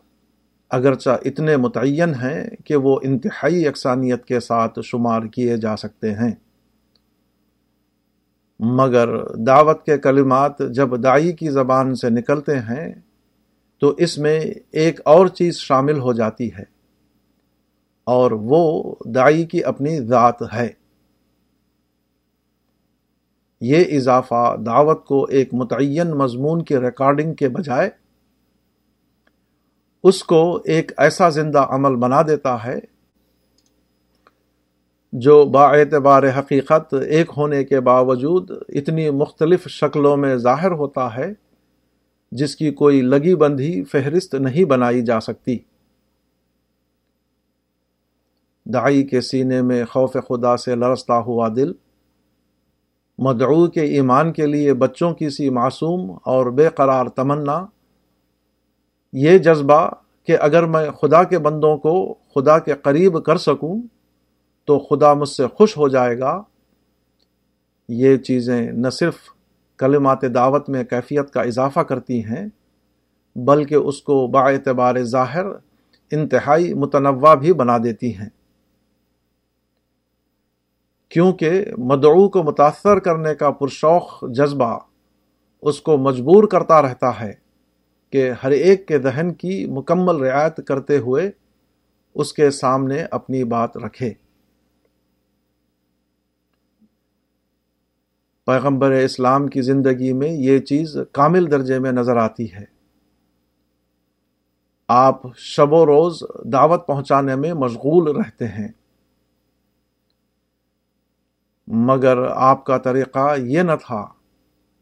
اگرچہ 0.70 1.10
اتنے 1.26 1.58
متعین 1.58 2.14
ہیں 2.14 2.50
کہ 2.66 2.76
وہ 2.76 3.00
انتہائی 3.04 3.66
یکسانیت 3.66 4.26
کے 4.26 4.40
ساتھ 4.40 4.80
شمار 4.84 5.22
کیے 5.22 5.58
جا 5.58 5.78
سکتے 5.78 6.14
ہیں۔ 6.14 6.32
مگر 8.60 9.24
دعوت 9.34 9.86
کے 9.86 9.98
کلمات 9.98 10.60
جب 10.70 11.04
دائی 11.04 11.34
کی 11.34 11.50
زبان 11.50 11.96
سے 11.96 12.10
نکلتے 12.10 12.60
ہیں، 12.60 12.94
تو 13.80 13.90
اس 13.90 14.18
میں 14.18 14.42
ایک 14.72 15.00
اور 15.06 15.28
چیز 15.28 15.58
شامل 15.58 16.00
ہو 16.00 16.14
جاتی 16.14 16.54
ہے۔ 16.54 16.64
اور 18.04 18.32
وہ 18.32 18.96
دائی 19.06 19.46
کی 19.46 19.64
اپنی 19.64 20.00
ذات 20.00 20.54
ہے۔ 20.54 20.70
یہ 23.62 23.84
اضافہ 23.98 24.56
دعوت 24.66 25.06
کو 25.06 25.26
ایک 25.26 25.54
متعین 25.54 26.12
مضمون 26.12 26.64
کی 26.64 26.78
ریکارڈنگ 26.78 27.34
کے 27.34 27.50
بجائے 27.50 27.90
اس 30.04 30.24
کو 30.24 30.62
ایک 30.66 30.92
ایسا 30.98 31.30
زندہ 31.30 31.60
عمل 31.60 31.96
بنا 31.96 32.22
دیتا 32.22 32.64
ہے 32.64 32.80
جو 35.18 35.46
با 35.46 35.68
اعتبار 35.68 36.24
حقیقت 36.40 36.94
ایک 36.94 37.32
ہونے 37.38 37.64
کے 37.64 37.80
باوجود 37.80 38.52
اتنی 38.70 39.10
مختلف 39.10 39.68
شکلوں 39.68 40.18
میں 40.18 40.36
ظاہر 40.36 40.72
ہوتا 40.72 41.16
ہے، 41.16 41.34
جس 42.32 42.56
کی 42.56 42.72
کوئی 42.72 43.02
لگی 43.02 43.36
بندھی 43.36 43.84
فہرست 43.84 44.36
نہیں 44.36 44.66
بنائی 44.66 45.02
جا 45.02 45.20
سکتی۔ 45.20 45.58
دائی 48.66 49.04
کے 49.04 49.22
سینے 49.22 49.62
میں 49.62 49.86
خوف 49.86 50.14
خدا 50.14 50.58
سے 50.58 50.76
لرستا 50.76 51.20
ہوا 51.20 51.50
دل، 51.56 51.72
مدعو 53.18 53.68
کے 53.68 53.82
ایمان 53.82 54.34
کے 54.34 54.46
لیے 54.46 54.74
بچوں 54.74 55.14
کی 55.14 55.30
سی 55.30 55.50
معصوم 55.50 56.18
اور 56.26 56.46
بے 56.46 56.68
قرار 56.68 57.06
تمنا۔ 57.06 57.66
یہ 59.14 59.38
جذبہ 59.38 59.90
کہ 60.24 60.38
اگر 60.40 60.64
میں 60.64 60.92
خدا 60.92 61.24
کے 61.24 61.40
بندوں 61.40 61.78
کو 61.78 62.14
خدا 62.14 62.60
کے 62.60 62.74
قریب 62.74 63.24
کر 63.24 63.38
سکوں 63.38 63.82
تو 64.66 64.80
خدا 64.80 65.14
مجھ 65.14 65.30
سے 65.30 65.48
خوش 65.48 65.78
ہو 65.78 65.88
جائے 65.88 66.20
گا۔ 66.20 66.42
یہ 67.90 68.18
چیزیں 68.18 68.72
نہ 68.72 68.90
صرف 68.90 69.16
کلمات 69.78 70.22
دعوت 70.36 70.70
میں 70.70 70.84
کیفیت 70.84 71.32
کا 71.32 71.42
اضافہ 71.42 71.80
کرتی 71.80 72.26
ہیں، 72.26 72.48
بلکہ 73.36 73.76
اس 73.76 74.02
کو 74.02 74.28
با 74.28 74.42
اعتبار 74.42 75.04
ظاہر 75.04 75.46
انتہائی 76.12 76.74
متنوع 76.74 77.34
بھی 77.34 77.54
بنا 77.54 77.78
دیتی 77.78 78.16
ہیں۔ 78.16 78.30
کیونکہ 81.10 81.66
مدعو 81.78 82.30
کو 82.30 82.44
متاثر 82.44 83.00
کرنے 83.00 83.36
کا 83.36 83.52
پرشوق 83.52 84.24
جذبہ 84.32 84.80
اس 85.62 85.82
کو 85.82 85.98
مجبور 85.98 86.44
کرتا 86.44 86.82
رہتا 86.82 87.20
ہے 87.20 87.34
کہ 88.10 88.32
ہر 88.44 88.52
ایک 88.52 88.88
کے 88.88 88.98
دہن 88.98 89.34
کی 89.34 89.66
مکمل 89.66 90.16
رعایت 90.16 90.68
کرتے 90.68 90.98
ہوئے 90.98 91.32
اس 92.16 92.34
کے 92.34 92.52
سامنے 92.52 93.06
اپنی 93.12 93.44
بات 93.44 93.78
رکھے۔ 93.78 94.14
پیغمبر 98.46 98.92
اسلام 98.92 99.48
کی 99.48 99.62
زندگی 99.62 100.14
میں 100.14 100.30
یہ 100.30 100.60
چیز 100.60 100.98
کامل 101.12 101.52
درجے 101.52 101.80
میں 101.80 101.92
نظر 101.92 102.18
آتی 102.18 102.54
ہے۔ 102.54 102.66
آپ 104.88 105.22
شب 105.36 105.74
و 105.74 105.86
روز 105.86 106.24
دعوت 106.54 106.88
پہنچانے 106.88 107.36
میں 107.36 107.54
مشغول 107.54 108.16
رہتے 108.16 108.48
ہیں۔ 108.48 108.68
مگر 111.68 112.18
آپ 112.28 112.66
کا 112.66 112.78
طریقہ 112.78 113.36
یہ 113.38 113.62
نہ 113.62 113.72
تھا 113.86 114.08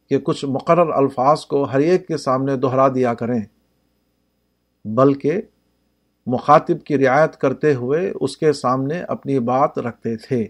کہ 0.09 0.19
کچھ 0.19 0.45
مقرر 0.45 0.91
الفاظ 0.91 1.45
کو 1.45 1.63
ہر 1.63 1.79
ایک 1.79 2.07
کے 2.07 2.17
سامنے 2.17 2.55
دہرا 2.55 2.87
دیا 2.87 3.13
کریں، 3.13 3.39
بلکہ 4.85 5.41
مخاطب 6.27 6.83
کی 6.83 6.97
رعایت 6.97 7.37
کرتے 7.37 7.73
ہوئے 7.73 8.11
اس 8.21 8.37
کے 8.37 8.53
سامنے 8.53 9.01
اپنی 9.01 9.39
بات 9.39 9.77
رکھتے 9.77 10.17
تھے۔ 10.17 10.47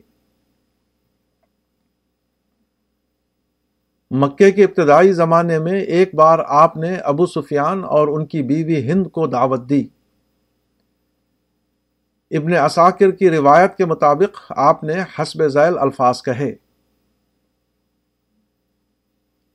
مکے 4.15 4.52
کے 4.52 4.63
ابتدائی 4.63 5.13
زمانے 5.13 5.60
میں 5.60 5.82
ایک 5.82 6.15
بار 6.15 6.39
آپ 6.47 6.78
نے 6.78 6.95
ابو 6.95 7.26
سفیان 7.26 7.84
اور 7.84 8.08
ان 8.08 8.26
کی 8.26 8.41
بیوی 8.41 8.91
ہند 8.91 9.08
کو 9.08 9.28
دعوت 9.28 9.69
دی۔ 9.69 9.88
ابن 12.32 12.54
اساکر 12.54 13.12
کی 13.12 13.30
روایت 13.30 13.78
کے 13.78 13.86
مطابق 13.86 14.52
آپ 14.58 14.84
نے 14.84 14.93
حسب 15.19 15.47
ذیل 15.47 15.78
الفاظ 15.78 16.21
کہے۔ 16.21 16.56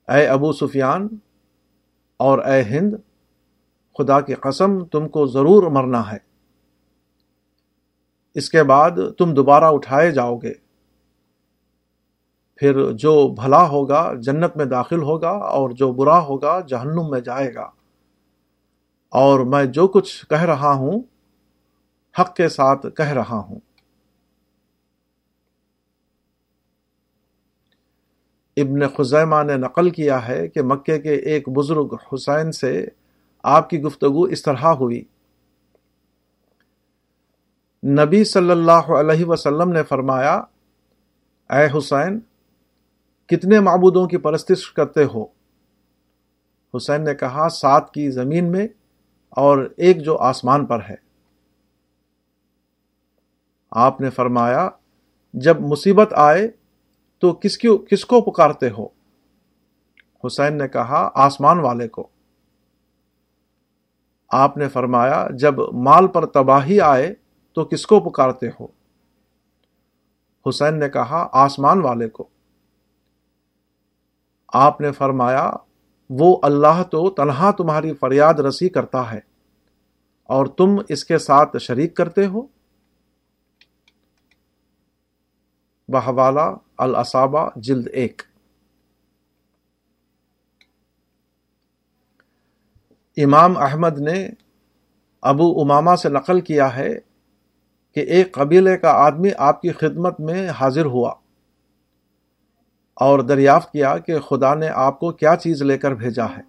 اے 0.08 0.26
ابو 0.26 0.52
سفیان 0.52 1.08
اور 2.16 2.38
اے 2.38 2.62
ہند، 2.62 2.94
خدا 3.98 4.20
کی 4.20 4.34
قسم، 4.34 4.84
تم 4.84 5.08
کو 5.08 5.26
ضرور 5.26 5.62
مرنا 5.70 6.12
ہے۔ 6.12 6.18
اس 8.34 8.50
کے 8.50 8.62
بعد 8.62 8.90
تم 9.18 9.34
دوبارہ 9.34 9.64
اٹھائے 9.64 10.10
جاؤ 10.10 10.36
گے۔ 10.36 10.67
پھر 12.58 12.92
جو 12.92 13.28
بھلا 13.28 13.68
ہوگا 13.68 14.12
جنت 14.18 14.56
میں 14.56 14.64
داخل 14.64 15.02
ہوگا 15.02 15.30
اور 15.30 15.70
جو 15.70 15.92
برا 15.92 16.18
ہوگا 16.18 16.60
جہنم 16.60 17.10
میں 17.10 17.20
جائے 17.20 17.54
گا۔ 17.54 17.70
اور 19.08 19.40
میں 19.40 19.64
جو 19.64 19.88
کچھ 19.88 20.26
کہہ 20.26 20.42
رہا 20.42 20.72
ہوں، 20.72 21.02
حق 22.20 22.34
کے 22.34 22.48
ساتھ 22.48 22.86
کہہ 22.96 23.12
رہا 23.12 23.38
ہوں۔ 23.38 23.60
ابن 28.56 28.88
خزیمہ 28.88 29.42
نے 29.42 29.56
نقل 29.56 29.90
کیا 29.90 30.28
ہے 30.28 30.48
کہ 30.48 30.62
مکے 30.62 30.98
کے 30.98 31.14
ایک 31.14 31.48
بزرگ 31.48 31.94
حسین 32.12 32.52
سے 32.52 32.86
آپ 33.42 33.70
کی 33.70 33.82
گفتگو 33.82 34.22
اس 34.22 34.42
طرح 34.42 34.66
ہوئی۔ 34.66 35.04
نبی 37.84 38.24
صلی 38.24 38.50
اللہ 38.50 38.90
علیہ 39.00 39.24
وسلم 39.24 39.72
نے 39.72 39.82
فرمایا، 39.82 40.34
اے 41.50 41.78
حسین 41.78 42.20
کتنے 43.28 43.60
معبودوں 43.60 44.06
کی 44.06 44.16
پرستش 44.16 44.72
کرتے 44.72 45.04
ہو؟ 45.04 45.26
حسین 46.76 47.04
نے 47.04 47.14
کہا، 47.14 47.48
سات 47.48 47.92
کی 47.92 48.10
زمین 48.10 48.52
میں 48.52 48.68
اور 49.30 49.74
ایک 49.76 50.02
جو 50.02 50.16
آسمان 50.16 50.66
پر 50.66 50.78
ہے۔ 50.88 50.94
آپ 53.70 54.00
نے 54.00 54.10
فرمایا، 54.10 54.70
جب 55.34 55.60
مصیبت 55.60 56.12
آئے 56.16 56.48
تو 57.18 57.32
کس 57.32 57.58
کی، 57.58 57.68
کس 57.90 58.04
کو 58.04 58.20
پکارتے 58.20 58.70
ہو؟ 58.70 58.88
حسین 60.26 60.58
نے 60.58 60.68
کہا، 60.68 61.10
آسمان 61.14 61.58
والے 61.58 61.88
کو۔ 61.88 62.08
آپ 64.28 64.56
نے 64.56 64.68
فرمایا، 64.68 65.26
جب 65.34 65.54
مال 65.72 66.06
پر 66.06 66.26
تباہی 66.26 66.80
آئے 66.80 67.14
تو 67.52 67.64
کس 67.64 67.86
کو 67.86 68.00
پکارتے 68.00 68.48
ہو؟ 68.60 68.66
حسین 70.48 70.78
نے 70.78 70.88
کہا، 70.88 71.28
آسمان 71.32 71.80
والے 71.80 72.08
کو۔ 72.08 72.28
آپ 74.52 74.80
نے 74.80 74.92
فرمایا، 74.92 75.50
وہ 76.10 76.36
اللہ 76.42 76.82
تو 76.82 77.08
تنہا 77.10 77.50
تمہاری 77.50 77.92
فریاد 77.94 78.34
رسی 78.34 78.68
کرتا 78.68 79.10
ہے، 79.12 79.20
اور 80.28 80.46
تم 80.46 80.76
اس 80.88 81.04
کے 81.04 81.18
ساتھ 81.18 81.56
شریک 81.58 81.96
کرتے 81.96 82.26
ہو؟ 82.26 82.46
بحوالہ 85.88 86.48
الصابہ 86.78 87.48
جلد 87.56 87.88
ایک۔ 87.92 88.22
امام 93.16 93.56
احمد 93.56 93.98
نے 93.98 94.28
ابو 95.22 95.50
اماما 95.60 95.96
سے 95.96 96.08
نقل 96.08 96.40
کیا 96.40 96.74
ہے 96.76 96.88
کہ 97.96 98.00
ایک 98.00 98.32
قبیلے 98.34 98.76
کا 98.76 98.90
آدمی 98.96 99.30
آپ 99.38 99.60
کی 99.62 99.72
خدمت 99.72 100.20
میں 100.20 100.48
حاضر 100.50 100.84
ہوا۔ 100.84 101.12
اور 103.00 103.18
دریافت 103.18 103.72
کیا 103.72 103.98
کہ 103.98 104.18
خدا 104.18 104.54
نے 104.54 104.68
آپ 104.68 104.98
کو 104.98 105.10
کیا 105.12 105.36
چیز 105.36 105.62
لے 105.62 105.78
کر 105.78 105.94
بھیجا 105.94 106.24
ہے۔ 106.24 106.42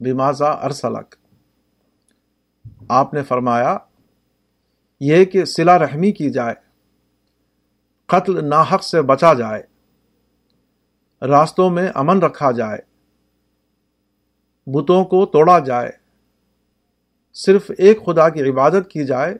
بمازا 0.00 0.50
ارسلک؟ 0.50 1.14
آپ 2.88 3.14
نے 3.14 3.22
فرمایا، 3.22 3.76
یہ 5.00 5.24
کہ 5.24 5.44
سلا 5.44 5.78
رحمی 5.78 6.12
کی 6.12 6.30
جائے، 6.30 6.54
قتل 8.06 8.44
ناحق 8.48 8.84
سے 8.84 9.02
بچا 9.02 9.32
جائے، 9.34 9.62
راستوں 11.22 11.70
میں 11.70 11.88
امن 11.94 12.18
رکھا 12.18 12.50
جائے، 12.50 12.78
بتوں 14.66 15.04
کو 15.04 15.26
توڑا 15.26 15.58
جائے، 15.58 15.90
صرف 17.34 17.70
ایک 17.78 18.04
خدا 18.06 18.28
کی 18.28 18.50
عبادت 18.50 18.90
کی 18.90 19.04
جائے، 19.04 19.34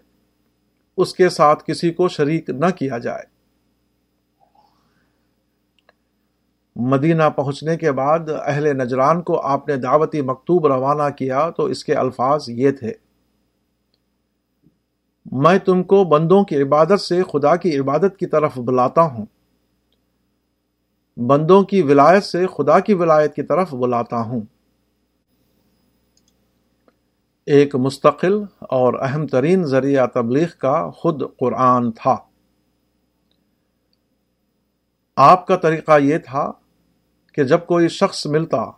اس 0.99 1.15
کے 1.15 1.29
ساتھ 1.29 1.65
کسی 1.67 1.91
کو 1.91 2.09
شریک 2.09 2.51
نہ 2.51 2.67
کیا 2.79 2.99
جائے۔ 2.99 3.36
مدینہ 6.77 7.23
پہنچنے 7.37 7.77
کے 7.77 7.93
بعد 7.93 8.19
اہل 8.47 8.83
نجران 8.83 9.23
کو 9.23 9.41
آپ 9.41 9.69
نے 9.69 9.77
دعوتی 9.77 10.21
مکتوب 10.21 10.67
روانہ 10.67 11.11
کیا 11.15 11.51
تو 11.51 11.65
اس 11.65 11.85
کے 11.85 11.95
الفاظ 11.95 12.45
یہ 12.49 12.71
تھے۔ 12.71 12.93
میں 15.33 15.59
تم 15.59 15.83
کو 15.83 16.05
بندوں 16.05 16.45
کی 16.45 16.63
عبادت 16.63 17.01
سے 17.01 17.23
خدا 17.23 17.57
کی 17.57 17.79
عبادت 17.79 18.17
کی 18.19 18.27
طرف 18.27 18.59
بلاتا 18.59 19.03
ہوں۔ 19.03 19.27
بندوں 21.17 21.63
کی 21.63 21.83
ولایت 21.83 22.25
سے 22.25 22.47
خدا 22.47 22.79
کی 22.79 22.95
ولایت 22.95 23.35
کی 23.35 23.43
طرف 23.43 23.75
بلاتا 23.75 24.21
ہوں۔ 24.21 24.41
ایک 27.47 27.77
مستقل 27.77 28.45
اور 28.61 28.95
اہم 29.01 29.27
ترین 29.27 29.65
ذریعہ 29.65 30.07
تبلیغ 30.07 30.47
کا 30.59 30.91
خود 30.91 31.23
قرآن 31.39 31.93
تھا۔ 31.93 32.17
آپ 35.17 35.47
کا 35.47 35.57
طریقہ 35.57 35.99
یہ 35.99 36.19
تھا 36.19 36.53
کہ 37.37 37.45
جب 37.45 37.67
کوئی 37.67 37.89
شخص 37.89 38.27
ملتا 38.27 38.71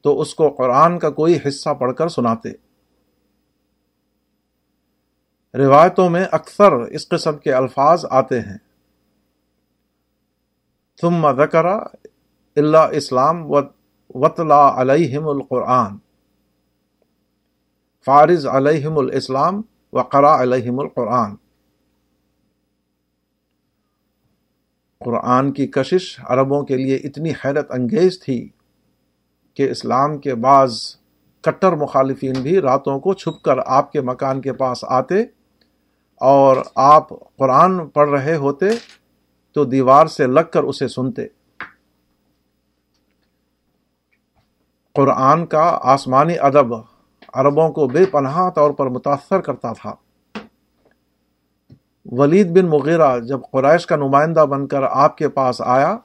تو 0.00 0.20
اس 0.20 0.34
کو 0.34 0.50
قرآن 0.50 0.98
کا 0.98 1.10
کوئی 1.10 1.38
حصہ 1.48 1.74
پڑھ 1.74 1.94
کر 1.94 2.08
سناتے۔ 2.08 2.48
روایتوں 5.54 6.10
میں 6.10 6.24
اکثر 6.32 6.72
اس 6.72 7.08
قسم 7.08 7.38
کے 7.38 7.52
الفاظ 7.52 8.04
آتے 8.10 8.40
ہیں۔ 8.40 8.58
ثم 11.00 11.32
ذکر 11.32 11.64
اللہ 12.56 12.88
اسلام 12.92 13.50
وطلا 14.10 14.80
علیہم 14.80 15.28
القرآن۔ 15.28 15.98
فارض 18.04 18.46
علیہم 18.46 18.98
الاسلام 18.98 19.62
و 19.92 20.02
قرا 20.02 20.42
علیہم 20.42 20.80
القرآن۔ 20.80 21.49
قرآن 25.04 25.52
کی 25.52 25.66
کشش 25.66 26.20
عربوں 26.28 26.62
کے 26.62 26.76
لیے 26.76 26.96
اتنی 26.96 27.30
حیرت 27.30 27.70
انگیز 27.70 28.20
تھی 28.20 28.48
کہ 29.54 29.70
اسلام 29.70 30.18
کے 30.18 30.34
بعض 30.34 30.78
کٹر 31.40 31.72
مخالفین 31.72 32.32
بھی 32.42 32.60
راتوں 32.60 33.00
کو 33.00 33.14
چھپ 33.14 33.42
کر 33.42 33.58
آپ 33.66 33.92
کے 33.92 34.00
مکان 34.00 34.40
کے 34.40 34.52
پاس 34.52 34.84
آتے 34.88 35.22
اور 36.20 36.56
آپ 36.74 37.08
قرآن 37.08 37.88
پڑھ 37.88 38.10
رہے 38.10 38.36
ہوتے 38.36 38.66
تو 39.52 39.64
دیوار 39.64 40.06
سے 40.06 40.26
لگ 40.26 40.50
کر 40.52 40.62
اسے 40.62 40.88
سنتے۔ 40.88 41.26
قرآن 44.94 45.46
کا 45.46 45.78
آسمانی 45.82 46.38
ادب 46.38 46.74
عربوں 47.34 47.72
کو 47.72 47.86
بے 47.86 48.04
پناہ 48.06 48.50
طور 48.50 48.70
پر 48.70 48.86
متاثر 48.86 49.40
کرتا 49.40 49.72
تھا۔ 49.72 49.94
ولید 52.10 52.50
بن 52.50 52.68
مغیرہ 52.68 53.18
جب 53.20 53.40
قریش 53.52 53.86
کا 53.86 53.96
نمائندہ 53.96 54.40
بن 54.40 54.66
کر 54.66 54.82
آپ 54.82 55.16
کے 55.16 55.28
پاس 55.28 55.60
آیا 55.60 55.96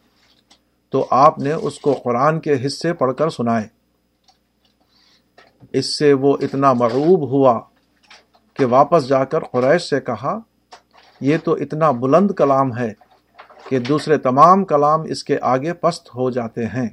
تو 0.89 1.07
آپ 1.11 1.39
نے 1.39 1.51
اس 1.51 1.79
کو 1.79 1.93
قرآن 1.93 2.39
کے 2.39 2.65
حصے 2.65 2.93
پڑھ 2.93 3.15
کر 3.15 3.29
سنائے۔ 3.29 3.67
اس 5.73 5.97
سے 5.97 6.13
وہ 6.13 6.37
اتنا 6.41 6.73
مرعوب 6.73 7.29
ہوا 7.29 7.61
کہ 8.53 8.65
واپس 8.65 9.07
جا 9.07 9.25
کر 9.25 9.39
قریش 9.39 9.89
سے 9.89 9.99
کہا، 10.01 10.39
یہ 11.21 11.37
تو 11.43 11.53
اتنا 11.53 11.91
بلند 11.91 12.31
کلام 12.31 12.77
ہے 12.77 12.93
کہ 13.69 13.79
دوسرے 13.79 14.17
تمام 14.17 14.65
کلام 14.65 15.01
اس 15.01 15.23
کے 15.23 15.37
آگے 15.41 15.73
پست 15.73 16.09
ہو 16.15 16.29
جاتے 16.29 16.65
ہیں۔ 16.65 16.89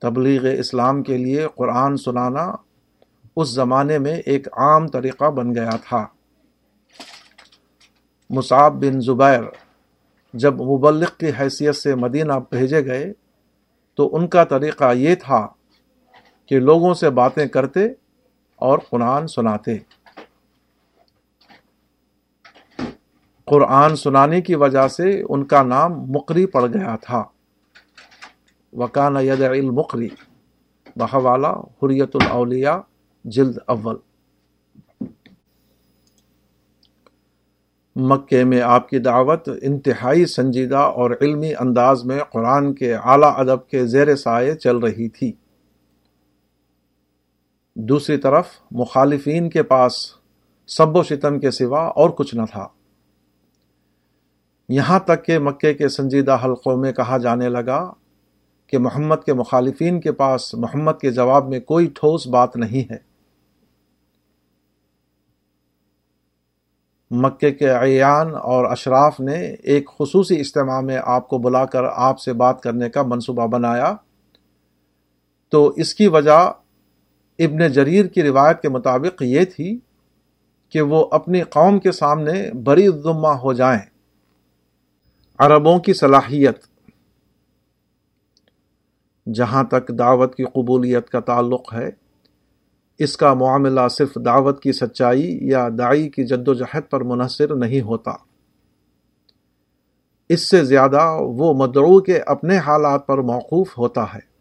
تبلیغ 0.00 0.46
اسلام 0.58 1.02
کے 1.02 1.16
لیے 1.16 1.46
قرآن 1.54 1.96
سنانا 1.96 2.52
اس 3.36 3.48
زمانے 3.48 3.98
میں 3.98 4.16
ایک 4.26 4.48
عام 4.52 4.88
طریقہ 4.88 5.24
بن 5.24 5.54
گیا 5.54 5.70
تھا۔ 5.70 6.06
مصعب 8.30 8.72
بن 8.72 9.00
زبیر 9.00 9.42
جب 10.34 10.54
مبلغ 10.54 11.06
کی 11.18 11.30
حیثیت 11.40 11.76
سے 11.76 11.94
مدینہ 11.94 12.32
بھیجے 12.50 12.84
گئے 12.84 13.12
تو 13.94 14.16
ان 14.16 14.28
کا 14.28 14.44
طریقہ 14.44 14.94
یہ 14.94 15.14
تھا 15.14 15.48
کہ 16.46 16.60
لوگوں 16.60 16.94
سے 16.94 17.10
باتیں 17.10 17.46
کرتے 17.46 17.86
اور 18.56 18.78
قرآن 18.90 19.26
سناتے۔ 19.26 19.78
قرآن 23.44 23.96
سنانے 23.96 24.40
کی 24.40 24.54
وجہ 24.54 24.88
سے 24.88 25.22
ان 25.28 25.44
کا 25.44 25.62
نام 25.62 25.92
مقری 25.92 26.46
پڑ 26.46 26.66
گیا 26.66 26.96
تھا۔ 26.96 27.24
وکان 28.72 29.16
ید 29.20 29.42
المقری 29.42 30.08
بحوالہ 30.96 31.46
حریت 31.46 32.10
الاولیاء 32.14 32.76
جلد 33.24 33.58
اول۔ 33.66 33.96
مکے 37.96 38.44
میں 38.44 38.60
آپ 38.60 38.88
کی 38.88 38.98
دعوت 38.98 39.48
انتہائی 39.62 40.26
سنجیدہ 40.26 40.76
اور 40.76 41.10
علمی 41.20 41.52
انداز 41.54 42.04
میں 42.04 42.20
قرآن 42.32 42.74
کے 42.74 42.94
اعلیٰ 42.94 43.32
ادب 43.36 43.68
کے 43.68 43.86
زیر 43.86 44.16
سائے 44.16 44.54
چل 44.54 44.76
رہی 44.76 45.08
تھی۔ 45.08 45.32
دوسری 47.74 48.16
طرف، 48.16 48.48
مخالفین 48.70 49.50
کے 49.50 49.62
پاس 49.62 49.92
سب 50.66 50.96
و 50.96 51.02
شتم 51.02 51.40
کے 51.40 51.50
سوا 51.50 51.80
اور 51.80 52.10
کچھ 52.10 52.34
نہ 52.34 52.42
تھا۔ 52.50 52.68
یہاں 54.68 54.98
تک 54.98 55.24
کہ 55.24 55.38
مکے 55.38 55.74
کے 55.74 55.88
سنجیدہ 55.88 56.38
حلقوں 56.44 56.76
میں 56.76 56.92
کہا 56.92 57.18
جانے 57.18 57.48
لگا 57.48 57.92
کہ 58.66 58.78
محمد 58.78 59.16
کے 59.26 59.34
مخالفین 59.34 60.00
کے 60.00 60.12
پاس 60.12 60.54
محمد 60.54 60.92
کے 61.00 61.10
جواب 61.10 61.48
میں 61.48 61.60
کوئی 61.60 61.86
ٹھوس 61.86 62.26
بات 62.26 62.56
نہیں 62.56 62.92
ہے۔ 62.92 63.11
مکے 67.14 67.50
کے 67.50 67.70
عیان 67.70 68.34
اور 68.34 68.64
اشراف 68.64 69.20
نے 69.20 69.54
ایک 69.62 69.90
خصوصی 69.98 70.40
اجتماع 70.40 70.80
میں 70.80 70.98
آپ 71.04 71.28
کو 71.28 71.38
بلا 71.38 71.64
کر 71.64 71.84
آپ 71.84 72.20
سے 72.20 72.32
بات 72.32 72.62
کرنے 72.62 72.90
کا 72.90 73.02
منصوبہ 73.02 73.46
بنایا۔ 73.46 73.94
تو 75.48 75.68
اس 75.68 75.94
کی 75.94 76.06
وجہ 76.06 76.52
ابن 77.38 77.68
جریر 77.72 78.06
کی 78.06 78.22
روایت 78.22 78.60
کے 78.60 78.68
مطابق 78.68 79.22
یہ 79.22 79.44
تھی 79.44 79.78
کہ 80.68 80.80
وہ 80.80 81.06
اپنی 81.10 81.42
قوم 81.42 81.78
کے 81.78 81.92
سامنے 81.92 82.50
بری 82.64 82.88
ذمہ 82.88 83.28
ہو 83.28 83.52
جائیں۔ 83.52 83.80
عربوں 85.38 85.78
کی 85.78 85.92
صلاحیت۔ 85.92 86.58
جہاں 89.34 89.64
تک 89.64 89.88
دعوت 89.98 90.34
کی 90.34 90.44
قبولیت 90.44 91.08
کا 91.08 91.20
تعلق 91.20 91.74
ہے 91.74 92.01
اس 93.02 93.16
کا 93.16 93.34
معاملہ 93.34 93.80
صرف 93.90 94.18
دعوت 94.24 94.62
کی 94.62 94.72
سچائی 94.72 95.38
یا 95.42 95.68
دائی 95.78 96.08
کی 96.08 96.24
جد 96.24 96.48
و 96.48 96.54
جہد 96.54 96.90
پر 96.90 97.00
منحصر 97.00 97.54
نہیں 97.54 97.80
ہوتا۔ 97.80 98.10
اس 100.28 100.50
سے 100.50 100.64
زیادہ 100.64 101.16
وہ 101.20 101.54
مدعو 101.54 102.00
کے 102.00 102.18
اپنے 102.18 102.58
حالات 102.58 103.06
پر 103.06 103.18
موقوف 103.18 103.78
ہوتا 103.78 104.14
ہے۔ 104.14 104.32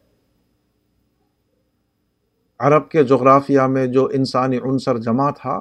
عرب 2.59 2.89
کے 2.89 3.03
جغرافیہ 3.03 3.61
میں 3.61 3.87
جو 3.87 4.09
انسانی 4.13 4.57
عنصر 4.57 4.97
جمع 4.97 5.29
تھا، 5.29 5.59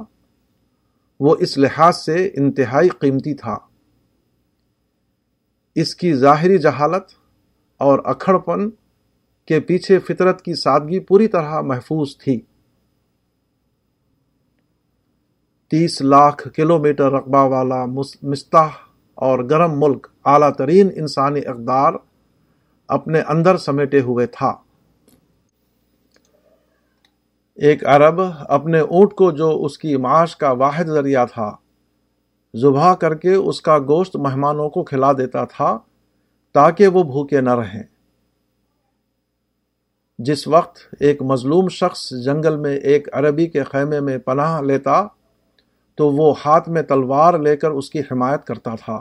وہ 1.21 1.37
اس 1.39 1.59
لحاظ 1.59 1.97
سے 1.97 2.31
انتہائی 2.35 2.89
قیمتی 2.89 3.35
تھا۔ 3.35 3.57
اس 5.75 5.95
کی 5.95 6.15
ظاہری 6.15 6.59
جہالت 6.59 7.05
اور 7.79 7.99
اکھڑ 8.05 8.39
پن 8.39 8.71
کے 9.47 9.61
پیچھے 9.61 9.99
فطرت 9.99 10.43
کی 10.43 10.55
سادگی 10.55 10.99
پوری 10.99 11.29
طرح 11.29 11.61
محفوظ 11.61 12.17
تھی۔ 12.19 12.41
تیس 15.71 16.01
لاکھ 16.01 16.49
کلومیٹر 16.55 17.13
رقبہ 17.13 17.45
والا 17.45 17.85
مستح 18.23 18.79
اور 19.15 19.39
گرم 19.39 19.81
ملک 19.81 20.07
اعلیٰ 20.25 20.53
ترین 20.53 20.89
انسانی 20.95 21.41
اقدار 21.47 21.93
اپنے 22.89 23.21
اندر 23.21 23.57
سمیٹے 23.57 24.01
ہوئے 24.01 24.27
تھا۔ 24.27 24.55
ایک 27.55 27.87
عرب 27.87 28.21
اپنے 28.49 28.81
اونٹ 28.81 29.13
کو 29.13 29.31
جو 29.31 29.65
اس 29.65 29.79
کی 29.79 29.97
معاش 29.97 30.37
کا 30.37 30.51
واحد 30.51 30.85
ذریعہ 30.85 31.27
تھا، 31.27 31.57
ذبح 32.57 32.95
کر 32.95 33.15
کے 33.15 33.35
اس 33.35 33.63
کا 33.63 33.79
گوشت 33.79 34.17
مہمانوں 34.17 34.71
کو 34.71 34.83
کھلا 34.83 35.13
دیتا 35.13 35.45
تھا 35.45 35.79
تاکہ 36.53 36.89
وہ 36.89 37.03
بھوکے 37.03 37.41
نہ 37.41 37.55
رہیں۔ 37.55 37.83
جس 40.19 40.49
وقت 40.49 40.79
ایک 41.01 41.23
مظلوم 41.23 41.69
شخص 41.69 42.11
جنگل 42.25 42.57
میں 42.57 42.77
ایک 42.77 43.09
عربی 43.13 43.47
کے 43.47 43.63
خیمے 43.63 44.01
میں 44.01 44.19
پناہ 44.19 44.61
لیتا 44.61 45.07
تو 46.01 46.11
وہ 46.11 46.35
ہاتھ 46.47 46.69
میں 46.69 46.83
تلوار 46.83 47.39
لے 47.39 47.57
کر 47.57 47.71
اس 47.71 47.91
کی 47.91 48.01
حمایت 48.01 48.45
کرتا 48.45 48.75
تھا۔ 48.75 49.01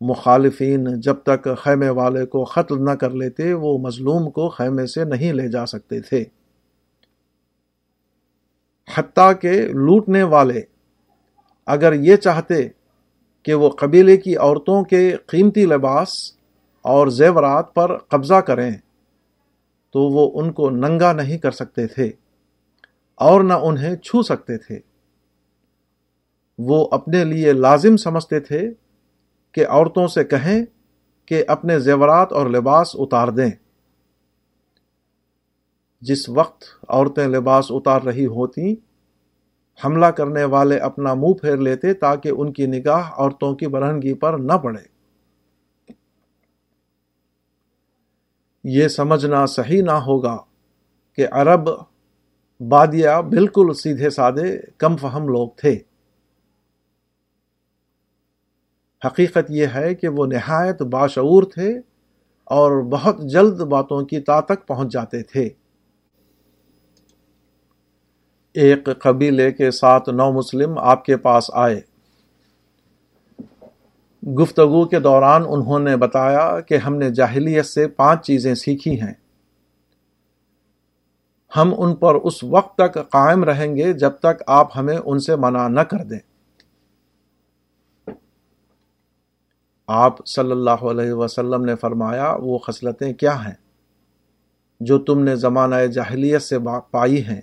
مخالفین 0.00 1.00
جب 1.00 1.14
تک 1.14 1.48
خیمے 1.58 1.88
والے 1.88 2.26
کو 2.26 2.44
قتل 2.44 2.84
نہ 2.84 2.90
کر 2.90 3.10
لیتے، 3.10 3.52
وہ 3.52 3.78
مظلوم 3.78 4.30
کو 4.30 4.48
خیمے 4.48 4.86
سے 4.86 5.04
نہیں 5.04 5.32
لے 5.32 5.48
جا 5.48 5.66
سکتے 5.66 6.00
تھے۔ 6.00 6.24
حتیٰ 8.94 9.32
کہ 9.40 9.62
لوٹنے 9.62 10.22
والے 10.22 10.62
اگر 11.66 11.92
یہ 11.92 12.16
چاہتے 12.16 12.68
کہ 13.42 13.54
وہ 13.54 13.70
قبیلے 13.70 14.16
کی 14.16 14.36
عورتوں 14.36 14.84
کے 14.84 15.16
قیمتی 15.26 15.66
لباس 15.66 16.08
اور 16.82 17.06
زیورات 17.06 17.74
پر 17.74 17.98
قبضہ 17.98 18.40
کریں، 18.40 18.70
تو 19.90 20.00
وہ 20.00 20.40
ان 20.40 20.52
کو 20.52 20.70
ننگا 20.70 21.12
نہیں 21.12 21.38
کر 21.38 21.50
سکتے 21.50 21.86
تھے 21.86 22.10
اور 23.14 23.40
نہ 23.40 23.52
انہیں 23.52 23.96
چھو 23.96 24.22
سکتے 24.22 24.58
تھے۔ 24.58 24.93
وہ 26.58 26.88
اپنے 26.90 27.24
لیے 27.24 27.52
لازم 27.52 27.96
سمجھتے 27.96 28.40
تھے 28.40 28.70
کہ 29.52 29.66
عورتوں 29.66 30.08
سے 30.08 30.24
کہیں 30.24 30.64
کہ 31.26 31.44
اپنے 31.48 31.78
زیورات 31.78 32.32
اور 32.32 32.46
لباس 32.46 32.96
اتار 32.98 33.28
دیں۔ 33.28 33.50
جس 36.00 36.28
وقت 36.28 36.64
عورتیں 36.88 37.28
لباس 37.28 37.66
اتار 37.70 38.02
رہی 38.02 38.26
ہوتی 38.26 38.74
حملہ 39.84 40.06
کرنے 40.06 40.44
والے 40.44 40.78
اپنا 40.78 41.14
منہ 41.14 41.32
پھیر 41.32 41.56
لیتے 41.56 41.94
تاکہ 41.94 42.28
ان 42.28 42.52
کی 42.52 42.66
نگاہ 42.66 43.10
عورتوں 43.12 43.54
کی 43.54 43.66
برہنگی 43.66 44.14
پر 44.14 44.38
نہ 44.38 44.52
پڑے۔ 44.52 44.94
یہ 48.64 48.88
سمجھنا 48.88 49.46
صحیح 49.46 49.82
نہ 49.82 49.90
ہوگا 49.90 50.36
کہ 51.16 51.26
عرب 51.32 51.70
بادیا 52.68 53.20
بالکل 53.20 53.74
سیدھے 53.74 54.10
سادے، 54.10 54.58
کم 54.78 54.96
فہم 54.96 55.28
لوگ 55.28 55.48
تھے۔ 55.56 55.78
حقیقت 59.04 59.50
یہ 59.50 59.66
ہے 59.74 59.94
کہ 59.94 60.08
وہ 60.08 60.26
نہایت 60.26 60.82
باشعور 60.82 61.42
تھے 61.42 61.78
اور 62.44 62.82
بہت 62.82 63.20
جلد 63.20 63.60
باتوں 63.60 64.02
کی 64.02 64.20
تا 64.20 64.40
تک 64.40 64.66
پہنچ 64.66 64.92
جاتے 64.92 65.22
تھے۔ 65.22 65.48
ایک 68.54 68.88
قبیلے 68.98 69.52
کے 69.52 69.70
ساتھ 69.70 70.08
نو 70.08 70.32
مسلم 70.32 70.78
آپ 70.78 71.04
کے 71.04 71.16
پاس 71.16 71.44
آئے۔ 71.52 71.80
گفتگو 74.34 74.84
کے 74.84 75.00
دوران 75.00 75.42
انہوں 75.48 75.78
نے 75.78 75.96
بتایا 75.96 76.60
کہ 76.60 76.76
ہم 76.76 76.96
نے 76.96 77.10
جاہلیت 77.10 77.66
سے 77.66 77.88
پانچ 77.88 78.26
چیزیں 78.26 78.54
سیکھی 78.54 79.00
ہیں۔ 79.00 79.14
ہم 81.56 81.74
ان 81.78 81.94
پر 81.94 82.14
اس 82.14 82.44
وقت 82.44 82.78
تک 82.78 82.94
قائم 82.94 83.44
رہیں 83.44 83.76
گے 83.76 83.92
جب 83.92 84.10
تک 84.10 84.42
آپ 84.46 84.78
ہمیں 84.78 84.98
ان 85.04 85.18
سے 85.18 85.36
منع 85.36 85.68
نہ 85.68 85.80
کر 85.80 86.04
دیں۔ 86.04 86.33
آپ 89.86 90.26
صلی 90.26 90.50
اللہ 90.50 90.70
علیہ 90.70 91.12
وسلم 91.12 91.64
نے 91.64 91.76
فرمایا، 91.76 92.36
وہ 92.40 92.58
خصلتیں 92.58 93.12
کیا 93.12 93.44
ہیں؟ 93.44 93.54
جو 94.80 94.98
تم 94.98 95.20
نے 95.20 95.36
زمانہ 95.36 95.74
جاہلیت 95.74 96.42
سے 96.42 96.58
پائی 96.90 97.24
ہیں۔ 97.24 97.40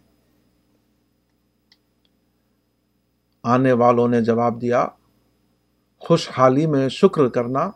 آنے 3.44 3.72
والوں 3.72 4.08
نے 4.08 4.22
جواب 4.22 4.62
دیا، 4.62 4.88
خوشحالی 6.00 6.66
میں 6.66 6.90
شکر 6.90 7.28
کرنا، 7.28 7.72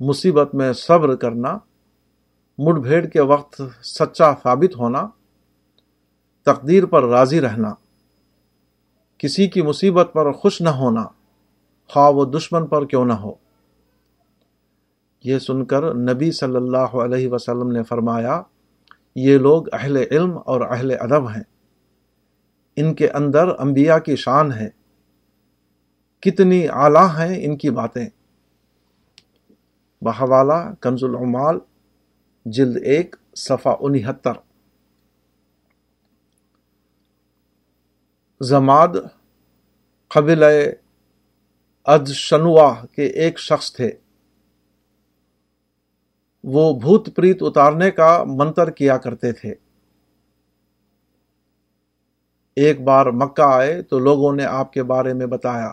مصیبت 0.00 0.54
میں 0.54 0.72
صبر 0.72 1.16
کرنا 1.16 1.58
مڈ 2.58 2.82
بھیڑ 2.82 3.06
کے 3.06 3.20
وقت 3.20 3.62
سچا 3.82 4.32
ثابت 4.42 4.76
ہونا، 4.76 5.08
تقدیر 6.42 6.86
پر 6.86 7.04
راضی 7.04 7.40
رہنا، 7.40 7.74
کسی 9.18 9.48
کی 9.48 9.62
مصیبت 9.62 10.10
پر 10.12 10.32
خوش 10.32 10.60
نہ 10.60 10.68
ہونا، 10.68 11.04
خواہ 11.88 12.10
وہ 12.10 12.24
دشمن 12.24 12.66
پر 12.66 12.84
کیوں 12.84 13.04
نہ 13.04 13.12
ہو۔ 13.12 13.47
یہ 15.24 15.38
سن 15.38 15.64
کر 15.64 15.94
نبی 15.94 16.32
صلی 16.32 16.56
اللہ 16.56 16.76
علیہ 16.78 17.28
وسلم 17.28 17.72
نے 17.72 17.82
فرمایا، 17.82 18.42
یہ 19.16 19.38
لوگ 19.38 19.74
اہل 19.74 19.96
علم 19.96 20.38
اور 20.46 20.60
اہل 20.60 20.90
ادب 21.00 21.28
ہیں۔ 21.28 21.42
ان 22.76 22.94
کے 22.94 23.08
اندر 23.08 23.48
انبیاء 23.58 23.98
کی 23.98 24.16
شان 24.16 24.52
ہے۔ 24.52 24.68
کتنی 26.20 26.68
اعلیٰ 26.68 27.08
ہیں 27.08 27.44
ان 27.44 27.56
کی 27.56 27.70
باتیں۔ 27.70 28.08
بہوالا 30.00 30.74
کنز 30.74 31.04
العمال، 31.04 31.58
جلد 32.44 32.76
ایک 32.82 33.16
صفا 33.36 33.74
انہتر۔ 33.80 34.32
زماد 38.40 38.88
قبل 40.08 40.44
اد 41.84 42.06
شنوا 42.06 42.74
کے 42.86 43.06
ایک 43.06 43.38
شخص 43.38 43.72
تھے۔ 43.72 43.92
وہ 46.44 46.80
بھوت 46.80 47.16
پریت 47.16 47.38
اتارنے 47.40 47.90
کا 47.90 48.24
منتر 48.26 48.70
کیا 48.70 48.98
کرتے 48.98 49.32
تھے۔ 49.32 49.54
ایک 52.56 52.80
بار 52.80 53.06
مکہ 53.06 53.42
آئے 53.42 53.82
تو 53.82 53.98
لوگوں 53.98 54.32
نے 54.32 54.44
آپ 54.44 54.72
کے 54.72 54.82
بارے 54.82 55.14
میں 55.14 55.26
بتایا 55.26 55.68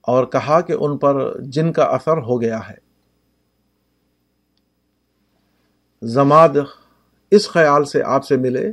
اور 0.00 0.26
کہا 0.26 0.60
کہ 0.60 0.72
ان 0.80 0.98
پر 0.98 1.40
جن 1.40 1.72
کا 1.72 1.84
اثر 1.84 2.16
ہو 2.16 2.40
گیا 2.40 2.60
ہے۔ 2.68 2.86
زماد 6.02 6.48
اس 7.30 7.48
خیال 7.48 7.84
سے 7.84 8.02
آپ 8.02 8.24
سے 8.24 8.36
ملے 8.36 8.72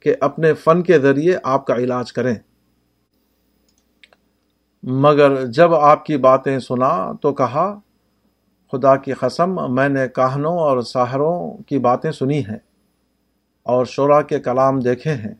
کہ 0.00 0.14
اپنے 0.20 0.54
فن 0.54 0.82
کے 0.82 0.98
ذریعے 0.98 1.36
آپ 1.42 1.66
کا 1.66 1.74
علاج 1.74 2.12
کریں۔ 2.12 2.34
مگر 4.82 5.46
جب 5.46 5.74
آپ 5.74 6.04
کی 6.04 6.16
باتیں 6.16 6.58
سنا 6.58 7.12
تو 7.22 7.34
کہا 7.34 7.80
خدا 8.72 8.96
کی 8.96 9.12
قسم 9.12 9.74
میں 9.74 9.88
نے 9.88 10.08
کاہنوں 10.08 10.58
اور 10.58 10.82
ساحروں 10.82 11.62
کی 11.62 11.78
باتیں 11.78 12.10
سنی 12.10 12.38
ہیں 12.38 12.58
اور 13.62 13.84
شعرا 13.84 14.22
کے 14.22 14.40
کلام 14.40 14.80
دیکھے 14.80 15.10
ہیں، 15.10 15.34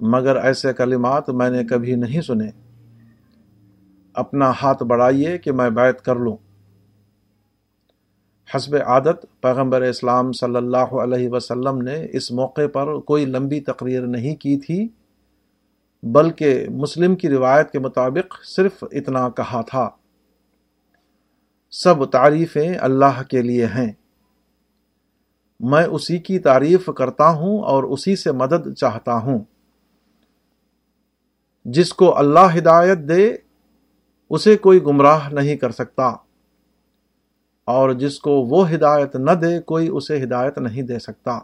مگر 0.00 0.36
ایسے 0.36 0.72
کلمات 0.72 1.30
میں 1.30 1.50
نے 1.50 1.64
کبھی 1.64 1.94
نہیں 1.94 2.20
سنے۔ 2.20 2.50
اپنا 4.14 4.52
ہاتھ 4.62 4.82
بڑھائیے 4.82 5.38
کہ 5.38 5.52
میں 5.52 5.70
بیعت 5.70 6.02
کر 6.02 6.16
لوں۔ 6.16 6.36
حسب 8.56 8.76
عادت 8.86 9.26
پیغمبر 9.40 9.82
اسلام 9.82 10.32
صلی 10.32 10.56
اللہ 10.56 10.94
علیہ 11.02 11.28
وسلم 11.28 11.80
نے 11.82 12.06
اس 12.12 12.32
موقع 12.32 12.66
پر 12.72 12.98
کوئی 12.98 13.24
لمبی 13.24 13.60
تقریر 13.60 14.02
نہیں 14.02 14.36
کی 14.36 14.56
تھی، 14.56 14.88
بلکہ 16.02 16.68
مسلم 16.68 17.16
کی 17.16 17.28
روایت 17.28 17.70
کے 17.70 17.78
مطابق 17.78 18.34
صرف 18.44 18.84
اتنا 18.92 19.28
کہا 19.28 19.60
تھا۔ 19.60 19.88
سب 21.82 22.04
تعریفیں 22.04 22.74
اللہ 22.80 23.22
کے 23.22 23.42
لیے 23.42 23.66
ہیں۔ 23.66 23.92
میں 25.60 25.84
اسی 25.84 26.18
کی 26.18 26.38
تعریف 26.38 26.90
کرتا 26.96 27.30
ہوں 27.30 27.58
اور 27.58 27.84
اسی 27.84 28.16
سے 28.16 28.32
مدد 28.32 28.74
چاہتا 28.74 29.18
ہوں۔ 29.18 29.38
جس 31.64 31.94
کو 31.94 32.18
اللہ 32.18 32.58
ہدایت 32.58 32.98
دے، 32.98 33.36
اسے 34.30 34.56
کوئی 34.56 34.82
گمراہ 34.82 35.28
نہیں 35.32 35.56
کر 35.56 35.70
سکتا۔ 35.70 36.08
اور 37.64 37.90
جس 37.90 38.20
کو 38.20 38.30
وہ 38.30 38.70
ہدایت 38.70 39.16
نہ 39.16 39.30
دے، 39.30 39.60
کوئی 39.60 39.88
اسے 39.88 40.22
ہدایت 40.22 40.58
نہیں 40.58 40.82
دے 40.82 40.98
سکتا۔ 40.98 41.38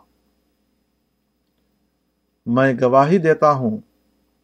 میں 2.46 2.74
گواہی 2.82 3.18
دیتا 3.18 3.52
ہوں 3.52 3.78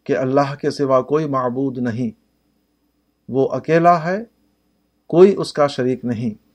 کہ 0.04 0.16
اللہ 0.16 0.54
کے 0.54 0.70
سوا 0.70 1.02
کوئی 1.02 1.26
معبود 1.26 1.78
نہیں۔ 1.78 2.10
وہ 3.28 3.48
اکیلا 3.48 4.04
ہے 4.04 4.24
کوئی 5.08 5.34
اس 5.38 5.52
کا 5.52 5.66
شریک 5.66 6.04
نہیں۔ 6.04 6.48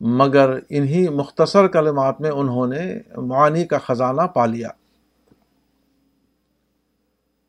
مگر 0.00 0.58
انہی 0.68 1.08
مختصر 1.08 1.68
کلمات 1.68 2.20
میں 2.20 2.30
انہوں 2.30 2.66
نے 2.66 3.00
معانی 3.16 3.64
کا 3.64 3.78
خزانہ 3.78 4.22
پا 4.22 4.46
لیا۔ 4.46 4.68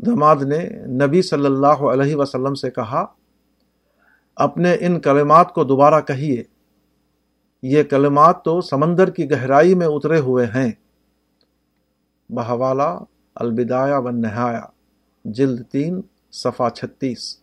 دماد 0.06 0.36
نے 0.36 0.70
نبی 0.88 1.22
صلی 1.22 1.46
اللہ 1.46 1.68
علیہ 1.68 2.16
وسلم 2.16 2.54
سے 2.54 2.72
کہا، 2.72 3.06
اپنے 4.36 4.74
ان 4.80 5.00
کلمات 5.00 5.54
کو 5.54 5.64
دوبارہ 5.64 6.02
کہیے۔ 6.02 6.44
یہ 7.64 7.84
کلمات 7.84 8.46
تو 8.46 8.62
سمندر 8.62 9.10
کی 9.10 9.32
گہرائی 9.32 9.76
میں 9.76 9.88
اترے 9.88 10.20
ہوئے 10.20 10.46
ہیں۔ 10.46 10.72
بہوالا 12.30 13.00
البدایا 13.36 13.98
و 13.98 14.10
نہایا 14.10 14.62
جلد 15.26 15.66
تین 15.72 16.02
صفا 16.32 16.70
چھتیس۔ 16.70 17.41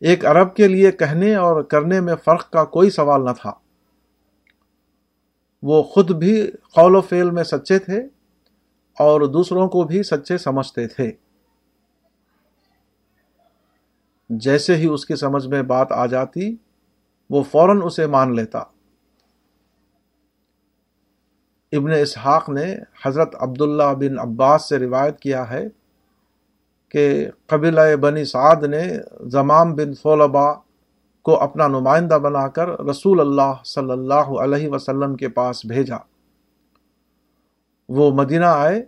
ایک 0.00 0.26
عرب 0.26 0.56
کے 0.56 0.68
لیے 0.68 0.92
کہنے 0.92 1.34
اور 1.34 1.62
کرنے 1.62 2.00
میں 2.00 2.14
فرق 2.14 2.50
کا 2.50 2.64
کوئی 2.64 2.90
سوال 2.90 3.24
نہ 3.24 3.30
تھا۔ 3.40 3.52
وہ 5.62 5.82
خود 5.82 6.10
بھی 6.10 6.50
قول 6.50 6.96
و 6.96 7.00
فعل 7.00 7.30
میں 7.30 7.44
سچے 7.44 7.78
تھے 7.78 7.98
اور 8.98 9.20
دوسروں 9.20 9.68
کو 9.68 9.82
بھی 9.82 10.02
سچے 10.02 10.38
سمجھتے 10.38 10.88
تھے۔ 10.88 11.12
جیسے 14.30 14.76
ہی 14.76 14.86
اس 14.86 15.06
کی 15.06 15.16
سمجھ 15.16 15.46
میں 15.46 15.62
بات 15.62 15.92
آ 15.92 16.06
جاتی، 16.06 16.56
وہ 17.30 17.42
فوراً 17.42 17.80
اسے 17.84 18.06
مان 18.06 18.36
لیتا۔ 18.36 18.58
ابن 21.72 21.90
اسحاق 22.02 22.48
نے 22.48 22.76
حضرت 23.06 23.34
عبداللہ 23.34 23.94
بن 23.98 24.18
عباس 24.18 24.68
سے 24.68 24.78
روایت 24.78 25.20
کیا 25.20 25.50
ہے 25.50 25.68
کہ 26.88 27.30
قبیلہ 27.46 27.96
بنی 27.96 28.24
سعد 28.24 28.62
نے 28.62 28.98
زمام 29.20 29.74
بن 29.74 29.94
صولبا 29.94 30.54
کو 31.22 31.40
اپنا 31.40 31.66
نمائندہ 31.66 32.14
بنا 32.14 32.48
کر 32.48 32.80
رسول 32.80 33.20
اللہ 33.20 33.52
صلی 33.64 33.90
اللہ 33.90 34.14
علیہ 34.14 34.68
وسلم 34.68 35.16
کے 35.16 35.28
پاس 35.28 35.64
بھیجا۔ 35.64 35.96
وہ 37.88 38.10
مدینہ 38.10 38.44
آئے، 38.44 38.84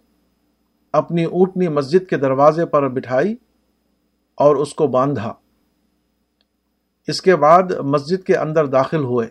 اپنی 0.93 1.25
اونٹنی 1.25 1.69
مسجد 1.69 2.11
کے 2.11 2.17
دروازے 2.17 2.67
پر 2.67 2.89
بٹھائی 2.89 3.37
اور 4.35 4.57
اس 4.57 4.75
کو 4.75 4.87
باندھا۔ 4.87 5.33
اس 7.07 7.23
کے 7.23 7.37
بعد 7.37 7.63
مسجد 7.63 8.27
کے 8.27 8.37
اندر 8.37 8.67
داخل 8.67 9.05
ہوئے۔ 9.05 9.27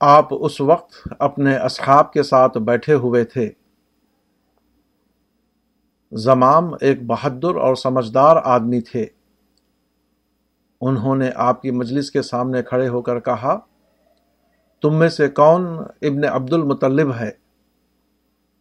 آپ 0.00 0.28
اس 0.30 0.60
وقت 0.60 1.08
اپنے 1.18 1.56
اصحاب 1.56 2.12
کے 2.12 2.22
ساتھ 2.22 2.58
بیٹھے 2.58 2.94
ہوئے 2.94 3.24
تھے۔ 3.24 3.50
زمام 6.12 6.74
ایک 6.80 7.06
بہادر 7.06 7.56
اور 7.56 7.74
سمجھدار 7.74 8.36
آدمی 8.44 8.80
تھے۔ 8.80 9.06
انہوں 10.80 11.16
نے 11.16 11.30
آپ 11.34 11.62
کی 11.62 11.70
مجلس 11.70 12.10
کے 12.10 12.22
سامنے 12.22 12.62
کھڑے 12.62 12.88
ہو 12.88 13.02
کر 13.02 13.20
کہا، 13.20 13.58
تم 14.82 14.94
میں 14.94 15.08
سے 15.08 15.28
کون 15.28 15.66
ابن 16.02 16.24
عبد 16.24 16.52
المطلب 16.52 17.14
ہے؟ 17.14 17.30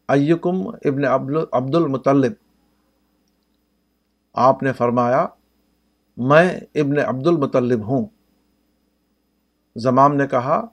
ایکم 0.08 0.68
ابن 0.68 1.06
عبد 1.52 1.76
المطلب 1.76 2.32
آپ 4.34 4.64
نے 4.64 4.74
فرمایا، 4.74 5.28
میں 6.18 6.60
ابن 6.76 7.00
عبد 7.00 7.28
المطلب 7.28 7.88
ہوں۔ 7.88 8.06
زمام 9.76 10.16
نے 10.16 10.28
کہا، 10.28 10.66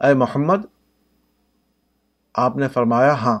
اے 0.00 0.14
محمد، 0.14 0.56
آپ 2.34 2.56
نے 2.56 2.68
فرمایا 2.68 3.12
ہاں۔ 3.12 3.38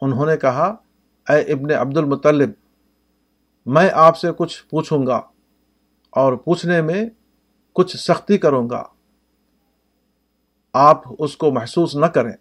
انہوں 0.00 0.26
نے 0.26 0.36
کہا 0.36 0.76
اے 1.28 1.52
ابن 1.52 1.70
عبد 1.70 1.96
المطلب 1.96 2.50
میں 3.66 3.90
آپ 3.92 4.16
سے 4.16 4.28
کچھ 4.36 4.66
پوچھوں 4.66 5.06
گا 5.06 5.20
اور 6.10 6.32
پوچھنے 6.32 6.82
میں 6.82 7.04
کچھ 7.72 7.96
سختی 7.96 8.38
کروں 8.38 8.70
گا۔ 8.70 8.84
آپ 10.72 11.02
اس 11.18 11.36
کو 11.36 11.50
محسوس 11.50 11.96
نہ 11.96 12.06
کریں۔ 12.06 12.32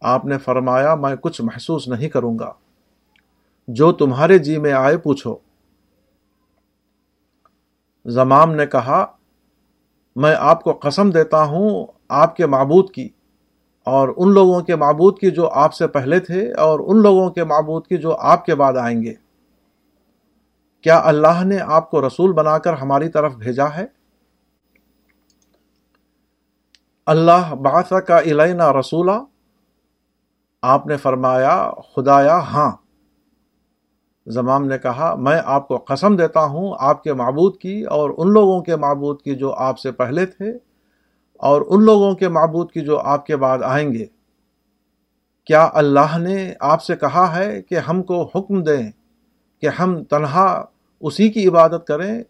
آپ 0.00 0.24
نے 0.24 0.38
فرمایا، 0.38 0.94
میں 0.94 1.16
کچھ 1.16 1.42
محسوس 1.42 1.88
نہیں 1.88 2.08
کروں 2.08 2.38
گا۔ 2.38 2.52
جو 3.68 3.92
تمہارے 3.92 4.38
جی 4.38 4.58
میں 4.58 4.72
آئے 4.72 4.98
پوچھو۔ 4.98 5.36
زمام 8.06 8.54
نے 8.54 8.66
کہا، 8.66 9.06
میں 10.16 10.34
آپ 10.38 10.64
کو 10.64 10.72
قسم 10.72 11.10
دیتا 11.10 11.44
ہوں، 11.44 11.86
آپ 12.08 12.36
کے 12.36 12.46
معبود 12.46 12.90
کی۔ 12.90 13.08
اور 13.84 14.08
ان 14.16 14.32
لوگوں 14.32 14.60
کے 14.60 14.76
معبود 14.76 15.18
کی 15.18 15.30
جو 15.30 15.48
آپ 15.48 15.74
سے 15.74 15.86
پہلے 15.86 16.20
تھے 16.20 16.52
اور 16.52 16.80
ان 16.86 17.02
لوگوں 17.02 17.30
کے 17.30 17.44
معبود 17.44 17.86
کی 17.86 17.96
جو 17.96 18.16
آپ 18.16 18.44
کے 18.44 18.54
بعد 18.54 18.72
آئیں 18.76 19.02
گے۔ 19.02 19.14
کیا 20.80 21.00
اللہ 21.04 21.44
نے 21.44 21.58
آپ 21.60 21.90
کو 21.90 22.06
رسول 22.06 22.32
بنا 22.32 22.58
کر 22.58 22.72
ہماری 22.72 23.08
طرف 23.08 23.34
بھیجا 23.34 23.66
ہے؟ 23.76 23.86
اللہ 27.06 27.54
باسا 27.54 28.00
کا 28.00 28.18
علینا 28.18 28.72
رسولہ 28.72 29.24
آپ 30.62 30.86
نے 30.86 30.96
فرمایا، 30.96 31.70
خدایا 31.96 32.38
ہاں۔ 32.38 32.70
زمام 34.26 34.64
نے 34.64 34.78
کہا، 34.78 35.14
میں 35.14 35.40
آپ 35.44 35.68
کو 35.68 35.76
قسم 35.76 36.16
دیتا 36.16 36.40
ہوں، 36.40 36.74
آپ 36.78 37.02
کے 37.02 37.12
معبود 37.12 37.56
کی 37.56 37.82
اور 37.82 38.10
ان 38.16 38.32
لوگوں 38.32 38.62
کے 38.62 38.76
معبود 38.76 39.22
کی 39.22 39.34
جو 39.34 39.54
آپ 39.54 39.78
سے 39.78 39.92
پہلے 39.92 40.26
تھے 40.26 40.71
اور 41.42 41.62
ان 41.68 41.84
لوگوں 41.84 42.14
کے 42.14 42.28
معبود 42.28 42.72
کی 42.72 42.80
جو 42.80 42.98
آپ 42.98 43.26
کے 43.26 43.36
بعد 43.36 43.58
آئیں 43.64 43.92
گے۔ 43.92 44.06
کیا 45.44 45.68
اللہ 45.74 46.18
نے 46.18 46.54
آپ 46.60 46.82
سے 46.82 46.96
کہا 46.96 47.36
ہے 47.36 47.62
کہ 47.62 47.74
ہم 47.74 48.02
کو 48.02 48.30
حکم 48.34 48.62
دیں 48.62 48.90
کہ 49.60 49.68
ہم 49.68 50.04
تنہا 50.04 50.64
اسی 51.00 51.28
کی 51.28 51.48
عبادت 51.48 51.86
کریں 51.86 52.22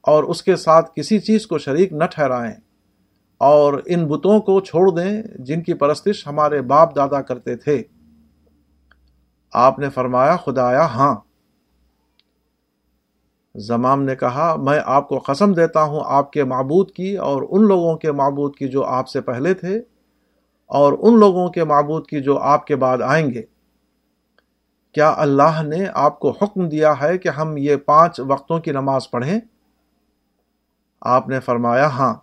اور 0.00 0.24
اس 0.24 0.42
کے 0.42 0.56
ساتھ 0.56 0.90
کسی 0.96 1.18
چیز 1.18 1.46
کو 1.46 1.58
شریک 1.58 1.92
نہ 1.92 2.04
ٹھہرائیں 2.04 2.54
اور 3.38 3.82
ان 3.86 4.06
بتوں 4.06 4.40
کو 4.40 4.60
چھوڑ 4.60 4.90
دیں 4.90 5.22
جن 5.38 5.62
کی 5.62 5.74
پرستش 5.74 6.26
ہمارے 6.26 6.62
باپ 6.62 6.96
دادا 6.96 7.22
کرتے 7.22 7.56
تھے؟ 7.56 7.82
آپ 9.52 9.78
نے 9.78 9.90
فرمایا، 9.90 10.36
خدایا 10.36 10.84
ہاں۔ 10.84 11.14
زمام 13.54 14.02
نے 14.02 14.16
کہا، 14.16 14.56
میں 14.56 14.80
آپ 14.84 15.08
کو 15.08 15.18
قسم 15.18 15.52
دیتا 15.52 15.82
ہوں، 15.82 16.00
آپ 16.04 16.32
کے 16.32 16.44
معبود 16.44 16.90
کی 16.90 17.16
اور 17.16 17.42
ان 17.50 17.64
لوگوں 17.64 17.96
کے 17.96 18.12
معبود 18.12 18.56
کی 18.56 18.68
جو 18.68 18.84
آپ 18.84 19.08
سے 19.08 19.20
پہلے 19.20 19.54
تھے 19.54 19.82
اور 20.66 20.92
ان 20.98 21.18
لوگوں 21.18 21.48
کے 21.48 21.64
معبود 21.64 22.06
کی 22.06 22.22
جو 22.22 22.38
آپ 22.38 22.66
کے 22.66 22.76
بعد 22.76 22.98
آئیں 23.02 23.30
گے۔ 23.30 23.42
کیا 24.92 25.14
اللہ 25.16 25.62
نے 25.62 25.86
آپ 25.94 26.18
کو 26.18 26.30
حکم 26.42 26.68
دیا 26.68 26.94
ہے 27.00 27.18
کہ 27.18 27.28
ہم 27.28 27.56
یہ 27.56 27.76
پانچ 27.76 28.20
وقتوں 28.20 28.58
کی 28.58 28.70
نماز 28.70 29.10
پڑھیں؟ 29.10 29.40
آپ 31.00 31.28
نے 31.28 31.40
فرمایا 31.40 31.86
ہاں۔ 31.86 32.14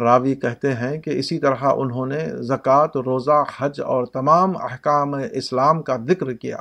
راوی 0.00 0.34
کہتے 0.34 0.74
ہیں 0.74 1.00
کہ 1.00 1.10
اسی 1.10 1.38
طرح 1.38 1.64
انہوں 1.76 2.06
نے 2.06 2.42
زکوٰۃ، 2.42 2.88
روزہ، 2.96 3.44
حج 3.58 3.80
اور 3.80 4.04
تمام 4.04 4.56
احکام 4.56 5.14
اسلام 5.32 5.82
کا 5.82 5.96
ذکر 6.08 6.32
کیا۔ 6.32 6.56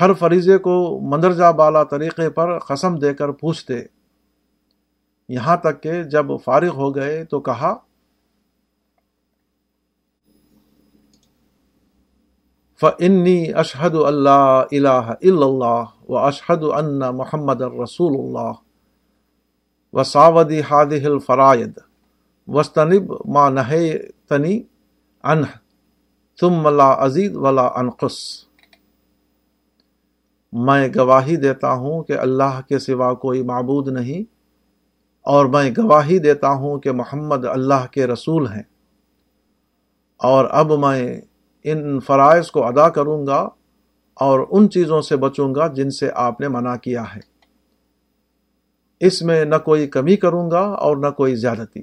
ہر 0.00 0.12
فریضے 0.12 0.58
کو 0.58 0.74
مندرجہ 1.00 1.52
بالا 1.52 1.82
طریقے 1.84 2.30
پر 2.30 2.58
قسم 2.58 2.96
دے 2.96 3.14
کر 3.14 3.30
پوچھتے۔ 3.32 3.82
یہاں 5.28 5.56
تک 5.56 5.82
کہ 5.82 6.02
جب 6.04 6.26
فارغ 6.44 6.76
ہو 6.76 6.94
گئے 6.94 7.24
تو 7.24 7.40
کہا 7.40 7.74
فنی 12.80 13.52
اشہد 13.52 13.94
اللہ 13.94 14.28
الہ 14.70 14.88
الا 14.88 15.46
اللہ 15.46 15.84
و 16.08 16.16
اشہد 16.16 16.62
ان 16.76 16.98
محمد 17.16 17.60
الرسول 17.62 18.12
اللہ 18.18 18.52
و 19.92 20.04
ساودی 20.04 20.60
حادہ 20.60 21.04
الفرائد 21.04 21.78
وسطنب 22.48 23.12
ما 23.24 23.48
نہ 23.48 23.72
تنی 24.28 24.60
انہ 25.24 25.46
ثم 26.38 26.68
لا 26.68 26.90
ازید 26.92 27.36
ولا 27.36 27.66
انقص 27.74 28.18
میں 30.54 30.88
گواہی 30.96 31.36
دیتا 31.36 31.72
ہوں 31.72 32.02
کہ 32.02 32.12
اللہ 32.12 32.60
کے 32.68 32.78
سوا 32.78 33.14
کوئی 33.14 33.42
معبود 33.42 33.88
نہیں، 33.88 34.22
اور 35.22 35.46
میں 35.46 35.70
گواہی 35.78 36.18
دیتا 36.18 36.48
ہوں 36.48 36.78
کہ 36.78 36.92
محمد 36.92 37.44
اللہ 37.44 37.86
کے 37.90 38.06
رسول 38.06 38.46
ہیں۔ 38.46 38.62
اور 40.16 40.44
اب 40.50 40.72
میں 40.72 41.20
ان 41.64 42.00
فرائض 42.00 42.50
کو 42.50 42.66
ادا 42.66 42.88
کروں 42.88 43.26
گا 43.26 43.48
اور 44.14 44.46
ان 44.50 44.70
چیزوں 44.70 45.02
سے 45.02 45.16
بچوں 45.16 45.54
گا 45.54 45.66
جن 45.66 45.90
سے 45.90 46.10
آپ 46.14 46.40
نے 46.40 46.48
منع 46.48 46.76
کیا 46.76 47.02
ہے۔ 47.02 47.20
اس 49.00 49.22
میں 49.22 49.44
نہ 49.44 49.54
کوئی 49.64 49.86
کمی 49.86 50.16
کروں 50.16 50.50
گا 50.50 50.60
اور 50.60 50.96
نہ 50.96 51.10
کوئی 51.10 51.36
زیادتی۔ 51.36 51.82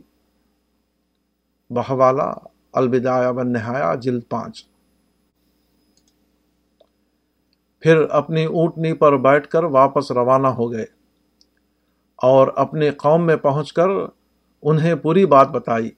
بہوالا، 1.69 2.31
الوداع 2.73 3.31
و 3.31 3.43
نہایا 3.43 3.95
جلد 3.95 4.23
پانچ۔ 4.29 4.70
پھر 7.81 7.97
اپنی 8.09 8.45
اونٹنی 8.45 8.93
پر 8.93 9.17
بیٹھ 9.17 9.47
کر 9.47 9.63
واپس 9.63 10.11
روانہ 10.11 10.47
ہو 10.47 10.71
گئے 10.71 10.85
اور 12.15 12.47
اپنی 12.55 12.89
قوم 12.89 13.25
میں 13.25 13.35
پہنچ 13.35 13.73
کر 13.73 13.87
انہیں 14.61 14.95
پوری 14.95 15.25
بات 15.25 15.49
بتائی۔ 15.49 15.89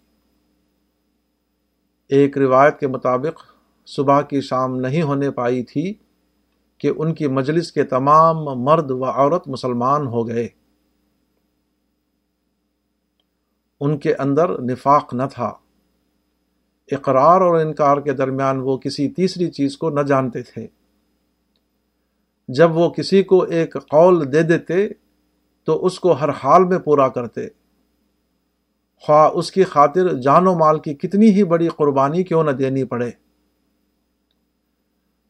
ایک 2.10 2.38
روایت 2.38 2.80
کے 2.80 2.88
مطابق، 2.88 3.42
صبح 3.86 4.22
کی 4.22 4.42
شام 4.42 4.76
نہیں 4.76 5.02
ہونے 5.02 5.32
پائی 5.32 5.64
تھی 5.64 5.94
کہ 6.78 6.92
ان 6.98 7.14
کی 7.14 7.28
مجلس 7.28 7.72
کے 7.72 7.84
تمام 7.84 8.38
مرد 8.44 8.92
و 8.92 9.06
عورت 9.06 9.48
مسلمان 9.48 10.08
ہو 10.08 10.28
گئے۔ 10.28 10.48
ان 13.80 13.98
کے 13.98 14.16
اندر 14.16 14.62
نفاق 14.62 15.14
نہ 15.14 15.24
تھا۔ 15.34 15.54
اقرار 16.92 17.42
اور 17.42 17.60
انکار 17.60 17.98
کے 17.98 18.14
درمیان 18.14 18.60
وہ 18.60 18.78
کسی 18.78 19.10
تیسری 19.10 19.52
چیز 19.52 19.78
کو 19.78 19.90
نہ 19.90 20.02
جانتے 20.02 20.44
تھے۔ 20.44 20.68
جب 22.48 22.78
وہ 22.78 22.90
کسی 22.90 23.24
کو 23.24 23.44
ایک 23.44 23.74
قول 23.74 24.34
دے 24.34 24.44
دیتے 24.44 24.88
تو 25.64 25.86
اس 25.86 26.00
کو 26.00 26.12
ہر 26.12 26.30
حال 26.30 26.64
میں 26.64 26.80
پورا 26.80 27.08
کرتے۔ 27.08 27.48
خواہ 29.02 29.30
اس 29.34 29.52
کی 29.52 29.64
خاطر 29.64 30.14
جان 30.14 30.48
و 30.48 30.54
مال 30.54 30.80
کی 30.80 30.94
کتنی 30.94 31.32
ہی 31.32 31.44
بڑی 31.44 31.68
قربانی 31.68 32.24
کیوں 32.24 32.44
نہ 32.44 32.52
دینی 32.52 32.84
پڑے۔ 32.84 33.12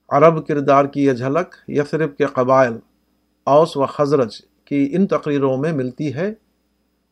عرب 0.09 0.47
کردار 0.47 0.85
کی 0.85 1.05
یہ 1.05 1.13
جھلک 1.13 1.55
یثرب 1.67 2.17
کے 2.17 2.25
قبائل، 2.25 2.73
اوس 3.43 3.77
و 3.77 3.85
خزرج 3.85 4.41
کی 4.65 4.89
ان 4.91 5.07
تقریروں 5.07 5.57
میں 5.57 5.71
ملتی 5.71 6.13
ہے 6.13 6.33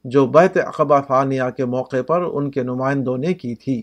جو 0.04 0.26
بیت 0.28 0.58
اقبا 0.58 1.02
ثانیہ 1.02 1.44
کے 1.58 1.66
موقع 1.66 2.02
پر 2.08 2.22
ان 2.22 2.52
کے 2.52 2.64
نمائندوں 2.64 3.18
نے 3.18 3.34
کی 3.34 3.56
تھی۔ 3.56 3.82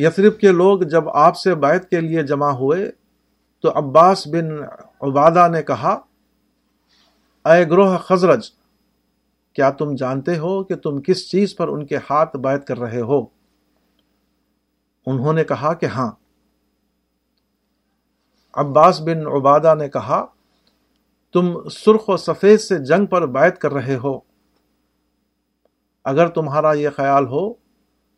یثرب 0.00 0.38
کے 0.38 0.52
لوگ 0.52 0.80
جب 0.80 1.08
آپ 1.08 1.36
سے 1.36 1.54
بیت 1.54 1.90
کے 1.90 2.00
لیے 2.00 2.22
جمع 2.22 2.50
ہوئے، 2.50 2.92
تو 3.60 3.78
عباس 3.78 4.26
بن 4.26 4.62
عبادہ 5.00 5.48
نے 5.52 5.62
کہا، 5.62 6.00
اے 7.44 7.64
گروہ 7.70 7.96
خزرج، 7.96 8.50
کیا 9.52 9.70
تم 9.70 9.94
جانتے 9.94 10.38
ہو 10.38 10.64
کہ 10.64 10.76
تم 10.76 11.00
کس 11.00 11.30
چیز 11.30 11.56
پر 11.56 11.68
ان 11.68 11.86
کے 11.86 11.96
ہاتھ 11.96 12.36
بیت 12.36 12.66
کر 12.66 12.78
رہے 12.78 13.00
ہو؟ 13.00 13.26
انہوں 15.06 15.32
نے 15.32 15.44
کہا 15.44 15.74
کہ 15.74 15.86
ہاں۔ 15.86 16.10
عباس 18.54 19.00
بن 19.00 19.26
عبادہ 19.26 19.74
نے 19.78 19.88
کہا، 19.88 20.26
تم 21.32 21.68
سرخ 21.68 22.08
و 22.08 22.16
سفید 22.16 22.60
سے 22.60 22.78
جنگ 22.78 23.06
پر 23.06 23.26
بیت 23.26 23.58
کر 23.58 23.72
رہے 23.72 23.96
ہو۔ 23.96 24.18
اگر 26.04 26.28
تمہارا 26.28 26.72
یہ 26.72 26.88
خیال 26.96 27.26
ہو 27.26 27.52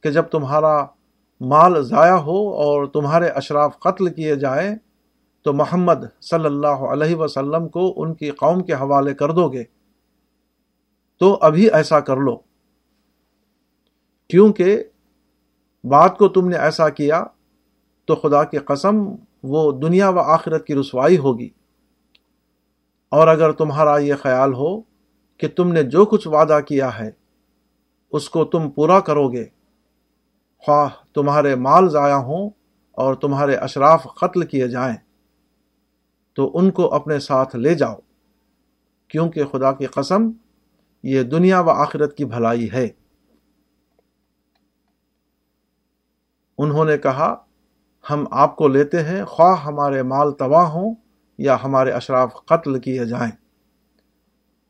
کہ 0.01 0.11
جب 0.11 0.23
تمہارا 0.23 0.87
مال 1.41 1.83
ضائع 1.83 2.15
ہو 2.15 2.55
اور 2.55 2.87
تمہارے 2.87 3.29
اشراف 3.29 3.79
قتل 3.79 4.15
کیے 4.15 4.37
جائیں، 4.37 4.77
تو 5.43 5.53
محمد 5.53 6.21
صلی 6.21 6.45
اللہ 6.45 6.67
علیہ 6.67 7.17
وسلم 7.17 7.69
کو 7.69 7.95
ان 7.97 8.15
کی 8.15 8.31
قوم 8.31 8.63
کے 8.63 8.73
حوالے 8.73 9.15
کر 9.15 9.31
دو 9.31 9.49
گے۔ 9.49 9.65
تو 11.19 11.39
ابھی 11.41 11.71
ایسا 11.71 12.01
کر 12.01 12.17
لو۔ 12.17 12.37
کیونکہ 14.29 14.85
بات 15.85 16.19
کو 16.19 16.29
تم 16.29 16.49
نے 16.49 16.57
ایسا 16.57 16.89
کیا، 16.89 17.25
تو 18.05 18.15
خدا 18.15 18.45
کی 18.45 18.59
قسم 18.59 18.97
وہ 19.43 19.73
دنیا 19.73 20.09
و 20.09 20.19
آخرت 20.19 20.67
کی 20.67 20.75
رسوائی 20.75 21.19
ہوگی۔ 21.19 21.49
اور 23.11 23.29
اگر 23.29 23.53
تمہارا 23.53 23.99
یہ 23.99 24.15
خیال 24.15 24.55
ہو 24.55 24.81
کہ 25.37 25.49
تم 25.57 25.73
نے 25.73 25.83
جو 25.83 26.05
کچھ 26.05 26.29
وعدہ 26.29 26.59
کیا 26.69 26.99
ہے، 26.99 27.11
اس 28.13 28.31
کو 28.31 28.45
تم 28.45 28.71
پورا 28.71 29.01
کرو 29.01 29.29
گے۔ 29.29 29.60
خواہ 30.63 30.89
تمہارے 31.15 31.55
مال 31.55 31.89
ضائع 31.89 32.15
ہوں 32.15 32.51
اور 32.93 33.15
تمہارے 33.15 33.55
اشراف 33.55 34.07
قتل 34.21 34.47
کیے 34.47 34.69
جائیں، 34.69 34.97
تو 36.35 36.51
ان 36.55 36.71
کو 36.71 36.95
اپنے 36.95 37.19
ساتھ 37.19 37.57
لے 37.57 37.75
جاؤ، 37.75 37.95
کیونکہ 39.09 39.45
خدا 39.45 39.73
کی 39.73 39.87
قسم 39.87 40.31
یہ 41.03 41.23
دنیا 41.23 41.61
و 41.61 41.71
آخرت 41.71 42.17
کی 42.17 42.25
بھلائی 42.25 42.73
ہے۔ 42.73 42.89
انہوں 46.59 46.85
نے 46.85 46.99
کہا، 46.99 47.35
ہم 48.11 48.25
آپ 48.31 48.57
کو 48.57 48.69
لیتے 48.69 49.03
ہیں 49.03 49.25
خواہ 49.25 49.65
ہمارے 49.65 50.03
مال 50.03 50.33
تباہ 50.33 50.67
ہوں 50.67 50.95
یا 51.39 51.57
ہمارے 51.65 51.93
اشراف 51.93 52.35
قتل 52.45 52.79
کیے 52.81 53.05
جائیں۔ 53.05 53.33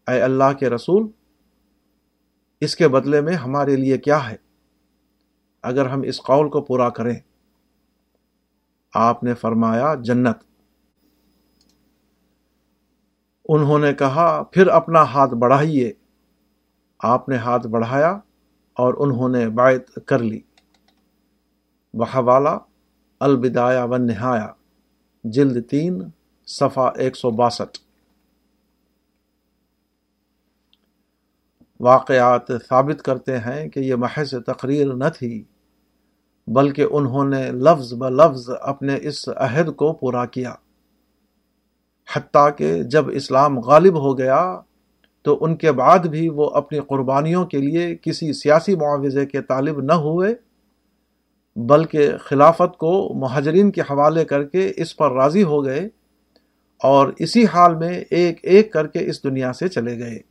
اے 0.09 0.20
اللہ 0.22 0.53
کے 0.61 0.70
رسول، 0.70 1.07
اس 2.61 2.76
کے 2.76 2.88
بدلے 2.88 3.20
میں 3.20 3.34
ہمارے 3.34 3.76
لیے 3.76 3.99
کیا 3.99 4.30
ہے؟ 4.30 4.49
اگر 5.62 5.86
ہم 5.86 6.02
اس 6.02 6.22
قول 6.22 6.50
کو 6.50 6.61
پورا 6.61 6.88
کریں، 6.88 7.18
آپ 8.94 9.24
نے 9.24 9.34
فرمایا 9.34 9.94
جنت۔ 9.94 10.38
انہوں 13.48 13.78
نے 13.78 13.94
کہا، 13.94 14.42
پھر 14.42 14.66
اپنا 14.66 15.02
ہاتھ 15.02 15.34
بڑھائیے۔ 15.34 15.92
آپ 16.98 17.28
نے 17.28 17.36
ہاتھ 17.36 17.66
بڑھایا 17.66 18.18
اور 18.72 18.94
انہوں 18.98 19.28
نے 19.28 19.48
باعت 19.48 19.98
کر 20.06 20.18
لی۔ 20.18 20.40
بحوالا 21.94 22.58
البدایا 23.20 23.84
و 23.84 23.96
نہایا 23.96 24.52
جلد 25.24 25.68
تین، 25.68 26.02
صفحہ 26.46 26.90
ایک 26.96 27.16
سو 27.16 27.30
باسٹھ۔ 27.30 27.78
واقعات 31.80 32.42
ثابت 32.68 33.02
کرتے 33.02 33.38
ہیں 33.38 33.68
کہ 33.68 33.80
یہ 33.80 33.94
محض 33.94 34.34
تقریر 34.46 34.94
نہ 34.94 35.04
تھی۔ 35.16 35.44
بلکہ 36.55 36.86
انہوں 36.90 37.24
نے 37.24 37.51
لفظ 37.53 37.94
ب 37.94 38.09
لفظ 38.09 38.51
اپنے 38.61 38.96
اس 39.03 39.28
عہد 39.28 39.76
کو 39.76 39.92
پورا 39.92 40.24
کیا۔ 40.24 40.55
حتیٰ 42.16 42.51
کہ 42.57 42.82
جب 42.82 43.05
اسلام 43.12 43.59
غالب 43.59 44.01
ہو 44.01 44.18
گیا، 44.18 44.61
تو 45.22 45.38
ان 45.40 45.57
کے 45.57 45.72
بعد 45.72 45.98
بھی 45.98 46.28
وہ 46.28 46.51
اپنی 46.51 46.78
قربانیوں 46.78 47.46
کے 47.46 47.59
لیے 47.59 47.96
کسی 48.03 48.32
سیاسی 48.32 48.76
معاوضے 48.76 49.26
کے 49.26 49.42
طالب 49.42 49.80
نہ 49.80 49.92
ہوئے، 49.92 50.34
بلکہ 51.57 52.16
خلافت 52.20 52.78
کو 52.78 53.12
مہاجرین 53.14 53.70
کے 53.70 53.80
حوالے 53.80 54.24
کر 54.24 54.44
کے 54.44 54.72
اس 54.76 54.96
پر 54.96 55.12
راضی 55.12 55.42
ہو 55.42 55.64
گئے 55.64 55.88
اور 56.82 57.12
اسی 57.18 57.44
حال 57.44 57.74
میں 57.74 58.05
ایک 58.11 58.38
ایک 58.42 58.72
کر 58.72 58.86
کے 58.86 58.98
اس 58.98 59.24
دنیا 59.24 59.53
سے 59.53 59.68
چلے 59.68 59.98
گئے۔ 59.98 60.29